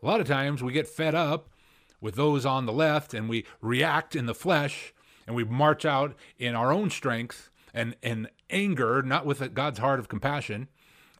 A 0.02 0.06
lot 0.06 0.20
of 0.20 0.26
times 0.26 0.62
we 0.62 0.72
get 0.72 0.88
fed 0.88 1.14
up 1.14 1.48
with 2.00 2.16
those 2.16 2.44
on 2.44 2.66
the 2.66 2.72
left 2.72 3.14
and 3.14 3.28
we 3.28 3.46
react 3.60 4.16
in 4.16 4.26
the 4.26 4.34
flesh 4.34 4.92
and 5.26 5.36
we 5.36 5.44
march 5.44 5.84
out 5.84 6.16
in 6.38 6.54
our 6.54 6.72
own 6.72 6.90
strength 6.90 7.50
and, 7.72 7.96
and 8.02 8.28
anger, 8.50 9.02
not 9.02 9.24
with 9.24 9.54
God's 9.54 9.78
heart 9.78 10.00
of 10.00 10.08
compassion, 10.08 10.68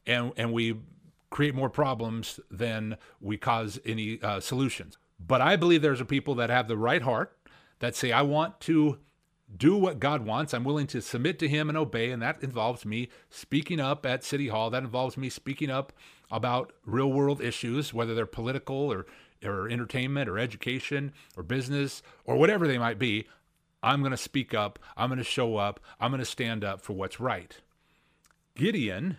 and, 0.07 0.33
and 0.37 0.53
we 0.53 0.77
create 1.31 1.55
more 1.55 1.71
problems 1.71 2.41
than 2.51 2.97
we 3.21 3.37
cause 3.39 3.81
any 3.87 4.21
uh, 4.23 4.41
solutions. 4.41 4.99
But 5.19 5.41
I 5.41 5.57
believe 5.57 5.81
there's 5.81 6.01
a 6.01 6.05
people 6.05 6.35
that 6.35 6.51
have 6.51 6.69
the 6.69 6.77
right 6.77 7.03
heart 7.03 7.37
that 7.79 7.95
say, 7.95 8.13
I 8.13 8.23
want 8.23 8.61
to 8.63 8.99
do 9.55 9.77
what 9.77 10.01
God 10.01 10.25
wants. 10.25 10.55
I'm 10.55 10.65
willing 10.65 10.87
to 10.89 11.03
submit 11.03 11.39
to 11.41 11.49
Him 11.49 11.69
and 11.69 11.77
obey. 11.77 12.11
And 12.11 12.23
that 12.23 12.43
involves 12.43 12.85
me 12.85 13.09
speaking 13.31 13.81
up 13.81 14.07
at 14.07 14.25
City 14.25 14.49
Hall. 14.49 14.71
That 14.71 14.83
involves 14.83 15.17
me 15.17 15.29
speaking 15.29 15.71
up 15.71 15.93
about 16.31 16.73
real 16.87 17.13
world 17.13 17.41
issues, 17.41 17.93
whether 17.93 18.15
they're 18.15 18.27
political 18.27 18.93
or 18.93 19.07
or 19.45 19.69
entertainment 19.69 20.29
or 20.29 20.39
education 20.39 21.13
or 21.37 21.43
business 21.43 22.03
or 22.25 22.37
whatever 22.37 22.67
they 22.67 22.79
might 22.79 22.99
be, 22.99 23.27
I'm 23.83 24.01
going 24.01 24.13
to 24.13 24.17
speak 24.17 24.55
up. 24.55 24.79
I'm 24.97 25.09
going 25.09 25.19
to 25.19 25.25
show 25.25 25.57
up. 25.57 25.81
I'm 26.01 26.11
going 26.11 26.21
to 26.21 26.25
stand 26.25 26.65
up 26.65 26.81
for 26.81 26.93
what's 26.93 27.21
right. 27.21 27.57
Gideon 28.55 29.19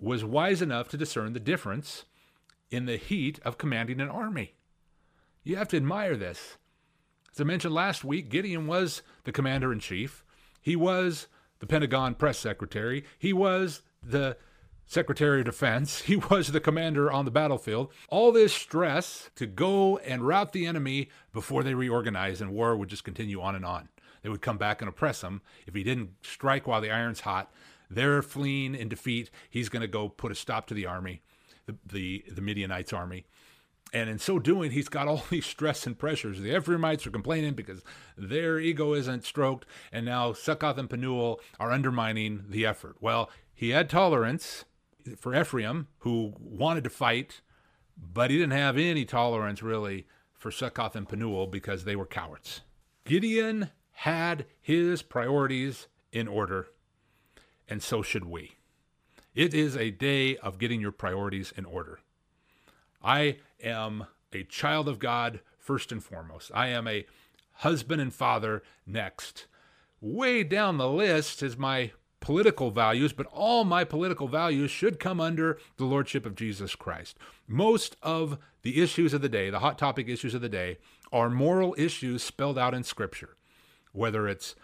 was 0.00 0.24
wise 0.24 0.62
enough 0.62 0.88
to 0.88 0.96
discern 0.96 1.32
the 1.32 1.40
difference 1.40 2.04
in 2.70 2.86
the 2.86 2.96
heat 2.96 3.38
of 3.44 3.58
commanding 3.58 4.00
an 4.00 4.08
army. 4.08 4.54
You 5.44 5.56
have 5.56 5.68
to 5.68 5.76
admire 5.76 6.16
this. 6.16 6.56
As 7.32 7.40
I 7.40 7.44
mentioned 7.44 7.74
last 7.74 8.04
week, 8.04 8.28
Gideon 8.28 8.66
was 8.66 9.02
the 9.24 9.32
commander 9.32 9.72
in 9.72 9.78
chief. 9.78 10.24
He 10.60 10.76
was 10.76 11.28
the 11.60 11.66
Pentagon 11.66 12.14
press 12.14 12.38
secretary. 12.38 13.04
He 13.18 13.32
was 13.32 13.82
the 14.02 14.36
Secretary 14.86 15.38
of 15.40 15.46
Defense. 15.46 16.00
He 16.02 16.16
was 16.30 16.50
the 16.50 16.60
commander 16.60 17.12
on 17.12 17.24
the 17.24 17.30
battlefield. 17.30 17.92
All 18.08 18.32
this 18.32 18.52
stress 18.52 19.30
to 19.36 19.46
go 19.46 19.98
and 19.98 20.26
rout 20.26 20.52
the 20.52 20.66
enemy 20.66 21.10
before 21.32 21.62
they 21.62 21.74
reorganize, 21.74 22.40
and 22.40 22.52
war 22.52 22.76
would 22.76 22.88
just 22.88 23.04
continue 23.04 23.40
on 23.40 23.54
and 23.54 23.64
on. 23.64 23.88
They 24.22 24.28
would 24.28 24.42
come 24.42 24.58
back 24.58 24.82
and 24.82 24.88
oppress 24.88 25.22
him. 25.22 25.42
If 25.66 25.74
he 25.74 25.84
didn't 25.84 26.10
strike 26.22 26.66
while 26.66 26.80
the 26.80 26.90
iron's 26.90 27.20
hot, 27.20 27.52
they're 27.88 28.22
fleeing 28.22 28.74
in 28.74 28.88
defeat. 28.88 29.30
He's 29.48 29.68
going 29.68 29.82
to 29.82 29.88
go 29.88 30.08
put 30.08 30.32
a 30.32 30.34
stop 30.34 30.66
to 30.66 30.74
the 30.74 30.86
army, 30.86 31.22
the, 31.66 31.76
the, 31.86 32.24
the 32.28 32.42
Midianites' 32.42 32.92
army. 32.92 33.26
And 33.92 34.08
in 34.08 34.18
so 34.18 34.38
doing, 34.38 34.70
he's 34.70 34.88
got 34.88 35.08
all 35.08 35.24
these 35.30 35.46
stress 35.46 35.86
and 35.86 35.98
pressures. 35.98 36.40
The 36.40 36.56
Ephraimites 36.56 37.06
are 37.06 37.10
complaining 37.10 37.54
because 37.54 37.82
their 38.16 38.58
ego 38.58 38.94
isn't 38.94 39.24
stroked, 39.24 39.66
and 39.92 40.06
now 40.06 40.32
Succoth 40.32 40.78
and 40.78 40.88
Penuel 40.88 41.40
are 41.58 41.72
undermining 41.72 42.44
the 42.48 42.66
effort. 42.66 42.96
Well, 43.00 43.30
he 43.54 43.70
had 43.70 43.90
tolerance 43.90 44.64
for 45.16 45.34
Ephraim, 45.34 45.88
who 45.98 46.34
wanted 46.38 46.84
to 46.84 46.90
fight, 46.90 47.40
but 47.96 48.30
he 48.30 48.38
didn't 48.38 48.52
have 48.52 48.78
any 48.78 49.04
tolerance 49.04 49.62
really 49.62 50.06
for 50.32 50.50
Succoth 50.50 50.96
and 50.96 51.08
Penuel 51.08 51.46
because 51.46 51.84
they 51.84 51.96
were 51.96 52.06
cowards. 52.06 52.62
Gideon 53.04 53.70
had 53.92 54.46
his 54.60 55.02
priorities 55.02 55.88
in 56.12 56.28
order, 56.28 56.68
and 57.68 57.82
so 57.82 58.02
should 58.02 58.24
we. 58.24 58.56
It 59.34 59.54
is 59.54 59.76
a 59.76 59.90
day 59.90 60.36
of 60.38 60.58
getting 60.58 60.80
your 60.80 60.92
priorities 60.92 61.52
in 61.56 61.64
order. 61.64 62.00
I 63.02 63.38
am 63.62 64.06
a 64.32 64.44
child 64.44 64.88
of 64.88 64.98
God 64.98 65.40
first 65.58 65.92
and 65.92 66.02
foremost. 66.02 66.50
I 66.54 66.68
am 66.68 66.86
a 66.86 67.06
husband 67.54 68.00
and 68.00 68.12
father 68.12 68.62
next. 68.86 69.46
way 70.00 70.42
down 70.42 70.78
the 70.78 70.88
list 70.88 71.42
is 71.42 71.58
my 71.58 71.92
political 72.20 72.70
values, 72.70 73.12
but 73.12 73.26
all 73.26 73.64
my 73.64 73.84
political 73.84 74.28
values 74.28 74.70
should 74.70 74.98
come 74.98 75.20
under 75.20 75.58
the 75.76 75.84
Lordship 75.84 76.24
of 76.24 76.34
Jesus 76.34 76.74
Christ. 76.74 77.18
Most 77.46 77.96
of 78.02 78.38
the 78.62 78.82
issues 78.82 79.12
of 79.12 79.22
the 79.22 79.28
day, 79.28 79.50
the 79.50 79.58
hot 79.58 79.78
topic 79.78 80.08
issues 80.08 80.34
of 80.34 80.40
the 80.40 80.48
day, 80.48 80.78
are 81.12 81.28
moral 81.28 81.74
issues 81.78 82.22
spelled 82.22 82.58
out 82.58 82.74
in 82.74 82.84
Scripture, 82.84 83.36
whether 83.92 84.28
it's 84.28 84.54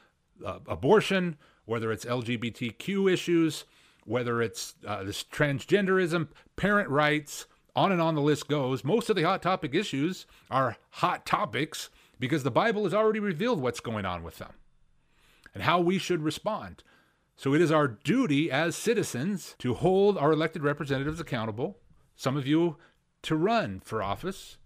uh, 0.45 0.59
abortion, 0.69 1.37
whether 1.65 1.91
it's 1.91 2.05
LGBTQ 2.05 3.13
issues, 3.13 3.65
whether 4.05 4.41
it's 4.41 4.75
uh, 4.87 5.03
this 5.03 5.25
transgenderism, 5.25 6.29
parent 6.55 6.89
rights, 6.89 7.47
on 7.77 7.93
and 7.93 8.01
on 8.01 8.15
the 8.15 8.23
list 8.23 8.49
goes. 8.49 8.83
Most 8.83 9.11
of 9.11 9.17
the 9.17 9.23
hot 9.23 9.43
topic 9.43 9.75
issues 9.75 10.27
are 10.51 10.79
hot 10.91 11.27
topics 11.27 11.91
because 12.19 12.43
the 12.43 12.51
Bible 12.51 12.85
has 12.85 12.95
already 12.95 13.21
revealed 13.21 13.61
what's 13.61 13.81
going 13.81 14.07
on 14.07 14.23
with 14.23 14.39
them 14.39 14.55
and 15.55 15.63
how 15.63 15.79
we 15.79 15.99
should 15.99 16.23
respond. 16.23 16.83
So 17.37 17.53
it 17.55 17.61
is 17.61 17.71
our 17.71 17.87
duty 17.87 18.51
as 18.51 18.75
citizens 18.75 19.55
to 19.59 19.75
hold 19.75 20.17
our 20.17 20.33
elected 20.33 20.63
representatives 20.63 21.21
accountable. 21.21 21.77
Some 22.17 22.37
of 22.37 22.47
you 22.47 22.79
to 23.23 23.37
run 23.37 23.81
for 23.85 24.03
office 24.03 24.57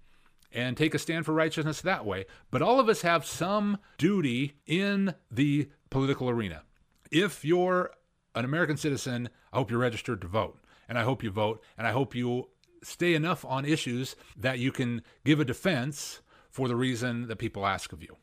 and 0.53 0.77
take 0.77 0.95
a 0.95 0.99
stand 0.99 1.27
for 1.27 1.33
righteousness 1.33 1.81
that 1.81 2.07
way. 2.07 2.27
But 2.51 2.63
all 2.63 2.79
of 2.79 2.89
us 2.89 3.03
have 3.03 3.27
some 3.27 3.79
duty 3.99 4.55
in 4.67 5.15
the 5.31 5.69
political 5.91 6.31
arena. 6.31 6.63
If 7.11 7.45
you're 7.45 7.91
an 8.37 8.45
American 8.45 8.77
citizen, 8.77 9.31
I 9.53 9.59
hope 9.59 9.71
you're 9.71 9.81
registered 9.81 10.21
to 10.21 10.29
vote. 10.29 10.59
And 10.89 10.97
I 10.97 11.03
hope 11.03 11.25
you 11.25 11.31
vote. 11.31 11.63
And 11.77 11.87
I 11.87 11.93
hope 11.93 12.15
you 12.15 12.49
stay 12.83 13.15
enough 13.15 13.45
on 13.45 13.65
issues 13.65 14.17
that 14.37 14.59
you 14.59 14.73
can 14.73 15.03
give 15.25 15.41
a 15.41 15.45
defense 15.45 16.21
for 16.51 16.69
the 16.69 16.77
reason 16.77 17.29
that 17.29 17.37
people 17.37 17.67
ask 17.67 17.93
of 17.93 18.03
you. 18.03 18.17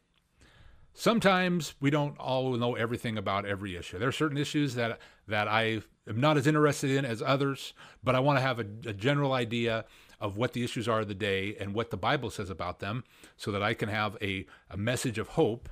Sometimes 0.94 1.76
we 1.80 1.92
don't 1.92 2.18
all 2.18 2.54
know 2.54 2.76
everything 2.76 3.18
about 3.18 3.46
every 3.46 3.76
issue. 3.76 4.00
There 4.00 4.08
are 4.08 4.12
certain 4.12 4.38
issues 4.38 4.74
that 4.76 5.00
that 5.28 5.48
I 5.48 5.82
am 6.08 6.20
not 6.20 6.38
as 6.38 6.48
interested 6.48 6.90
in 6.90 7.06
as 7.06 7.22
others, 7.22 7.74
but 8.04 8.16
I 8.16 8.20
want 8.20 8.38
to 8.38 8.42
have 8.42 8.60
a, 8.60 8.66
a 8.88 8.94
general 8.94 9.34
idea 9.34 9.86
of 10.20 10.38
what 10.38 10.54
the 10.54 10.64
issues 10.64 10.88
are 10.88 11.02
of 11.02 11.08
the 11.08 11.14
day 11.14 11.56
and 11.60 11.74
what 11.74 11.92
the 11.92 11.98
Bible 11.98 12.30
says 12.30 12.50
about 12.50 12.80
them 12.80 13.04
so 13.36 13.52
that 13.52 13.62
I 13.62 13.74
can 13.74 13.90
have 13.90 14.18
a, 14.22 14.48
a 14.70 14.78
message 14.78 15.20
of 15.20 15.30
hope 15.30 15.70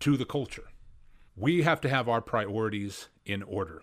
to 0.00 0.16
the 0.16 0.26
culture. 0.26 0.64
We 1.34 1.62
have 1.62 1.80
to 1.82 1.88
have 1.88 2.08
our 2.08 2.20
priorities 2.20 3.08
in 3.24 3.42
order. 3.42 3.82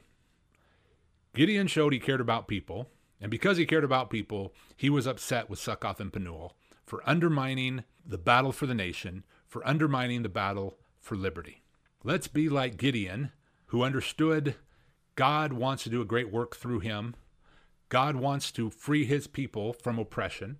Gideon 1.33 1.65
showed 1.65 1.93
he 1.93 1.99
cared 1.99 2.21
about 2.21 2.47
people, 2.47 2.89
and 3.23 3.31
because 3.31 3.55
he 3.55 3.65
cared 3.65 3.85
about 3.85 4.09
people, 4.09 4.53
he 4.75 4.89
was 4.89 5.07
upset 5.07 5.49
with 5.49 5.57
Succoth 5.57 6.01
and 6.01 6.11
Penuel 6.11 6.57
for 6.85 7.01
undermining 7.09 7.85
the 8.05 8.17
battle 8.17 8.51
for 8.51 8.65
the 8.65 8.75
nation, 8.75 9.23
for 9.47 9.65
undermining 9.65 10.23
the 10.23 10.29
battle 10.29 10.77
for 10.99 11.15
liberty. 11.15 11.63
Let's 12.03 12.27
be 12.27 12.49
like 12.49 12.75
Gideon, 12.75 13.31
who 13.67 13.81
understood 13.81 14.55
God 15.15 15.53
wants 15.53 15.83
to 15.83 15.89
do 15.89 16.01
a 16.01 16.05
great 16.05 16.33
work 16.33 16.57
through 16.57 16.81
him. 16.81 17.15
God 17.87 18.17
wants 18.17 18.51
to 18.51 18.69
free 18.69 19.05
his 19.05 19.25
people 19.27 19.71
from 19.71 19.97
oppression. 19.97 20.59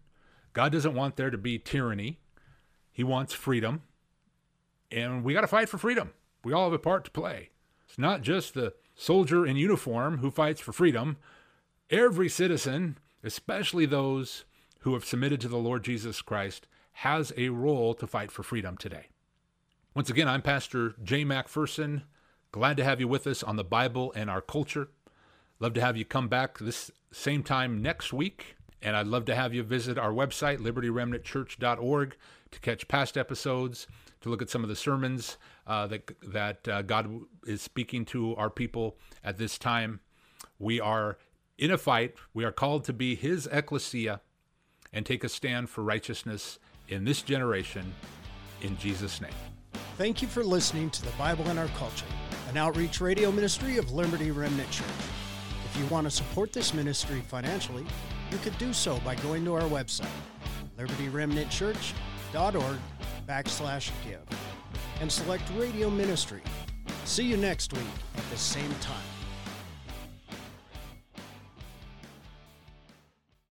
God 0.54 0.72
doesn't 0.72 0.96
want 0.96 1.18
there 1.18 1.32
to 1.32 1.38
be 1.38 1.60
tyranny. 1.60 2.20
He 2.94 3.04
wants 3.04 3.34
freedom. 3.34 3.82
And 4.90 5.26
we 5.26 5.34
got 5.34 5.42
to 5.42 5.48
fight 5.48 5.68
for 5.68 5.78
freedom. 5.78 6.14
We 6.46 6.54
all 6.54 6.64
have 6.64 6.74
a 6.74 6.80
part 6.80 7.04
to 7.04 7.12
play. 7.12 7.50
It's 7.90 7.98
not 7.98 8.22
just 8.22 8.54
the 8.54 8.74
soldier 8.96 9.46
in 9.46 9.58
uniform 9.58 10.20
who 10.20 10.32
fights 10.32 10.62
for 10.62 10.72
freedom. 10.72 11.18
Every 11.94 12.28
citizen, 12.28 12.98
especially 13.24 13.86
those 13.86 14.46
who 14.80 14.96
have 14.96 15.06
submitted 15.06 15.40
to 15.42 15.48
the 15.48 15.58
Lord 15.58 15.84
Jesus 15.84 16.24
Christ, 16.24 16.66
has 16.94 17.32
a 17.38 17.50
role 17.50 17.94
to 17.94 18.08
fight 18.08 18.32
for 18.32 18.42
freedom 18.42 18.78
today. 18.78 19.10
Once 19.94 20.10
again, 20.10 20.28
I'm 20.28 20.42
Pastor 20.42 20.96
Jay 21.04 21.24
MacPherson. 21.24 22.02
Glad 22.52 22.78
to 22.78 22.84
have 22.84 23.00
you 23.00 23.08
with 23.08 23.28
us 23.28 23.44
on 23.44 23.58
the 23.58 23.64
Bible 23.64 24.12
and 24.16 24.28
our 24.28 24.42
culture. 24.42 24.88
Love 25.60 25.76
to 25.76 25.82
have 25.82 25.96
you 25.96 26.04
come 26.04 26.28
back 26.28 26.58
this 26.58 26.90
same 27.12 27.44
time 27.44 27.80
next 27.84 28.12
week. 28.12 28.56
And 28.82 28.96
I'd 28.96 29.06
love 29.06 29.26
to 29.26 29.36
have 29.36 29.54
you 29.54 29.62
visit 29.62 30.00
our 30.00 30.12
website, 30.12 30.58
libertyremnantchurch.org, 30.58 32.16
to 32.50 32.60
catch 32.60 32.88
past 32.88 33.20
episodes, 33.20 33.86
to 34.22 34.30
look 34.30 34.42
at 34.42 34.50
some 34.50 34.64
of 34.64 34.70
the 34.70 34.76
sermons 34.76 35.38
uh, 35.68 35.86
that, 35.86 36.12
that 36.24 36.68
uh, 36.68 36.82
God 36.82 37.20
is 37.46 37.62
speaking 37.62 38.04
to 38.06 38.36
our 38.36 38.50
people 38.50 38.98
at 39.24 39.38
this 39.38 39.60
time. 39.60 40.00
We 40.58 40.80
are 40.80 41.20
in 41.58 41.72
a 41.72 41.78
fight. 41.78 42.16
We 42.34 42.44
are 42.44 42.52
called 42.52 42.84
to 42.86 42.94
be 42.94 43.16
His 43.16 43.48
ecclesia 43.52 44.22
and 44.92 45.06
take 45.06 45.24
a 45.24 45.30
stand 45.30 45.70
for 45.70 45.84
righteousness 45.84 46.60
in 46.88 47.06
this 47.06 47.22
generation. 47.22 47.94
In 48.62 48.78
Jesus' 48.78 49.22
name. 49.22 49.32
Thank 49.98 50.22
you 50.22 50.28
for 50.28 50.44
listening 50.44 50.90
to 50.92 51.04
the 51.04 51.12
Bible 51.12 51.50
in 51.50 51.58
Our 51.58 51.68
Culture, 51.70 52.06
an 52.50 52.58
outreach 52.58 53.02
radio 53.02 53.32
ministry 53.32 53.78
of 53.78 53.92
Liberty 53.92 54.32
Remnant 54.32 54.70
Church. 54.72 54.88
If 55.66 55.80
you 55.80 55.86
want 55.88 56.06
to 56.06 56.12
support 56.12 56.54
this 56.54 56.74
ministry 56.74 57.22
financially, 57.28 57.86
you 58.32 58.38
could 58.40 58.58
do 58.58 58.74
so 58.74 59.00
by 59.00 59.16
going 59.16 59.46
to 59.46 59.54
our 59.54 59.62
website, 59.62 60.08
libertyremnantchurch.org 60.78 62.78
backslash 63.28 63.92
give, 64.04 64.22
and 65.02 65.12
select 65.12 65.44
Radio 65.56 65.90
Ministry. 65.90 66.42
See 67.06 67.26
you 67.26 67.38
next 67.38 67.74
week 67.74 67.82
at 68.16 68.30
the 68.30 68.38
same 68.38 68.74
time. 68.76 69.13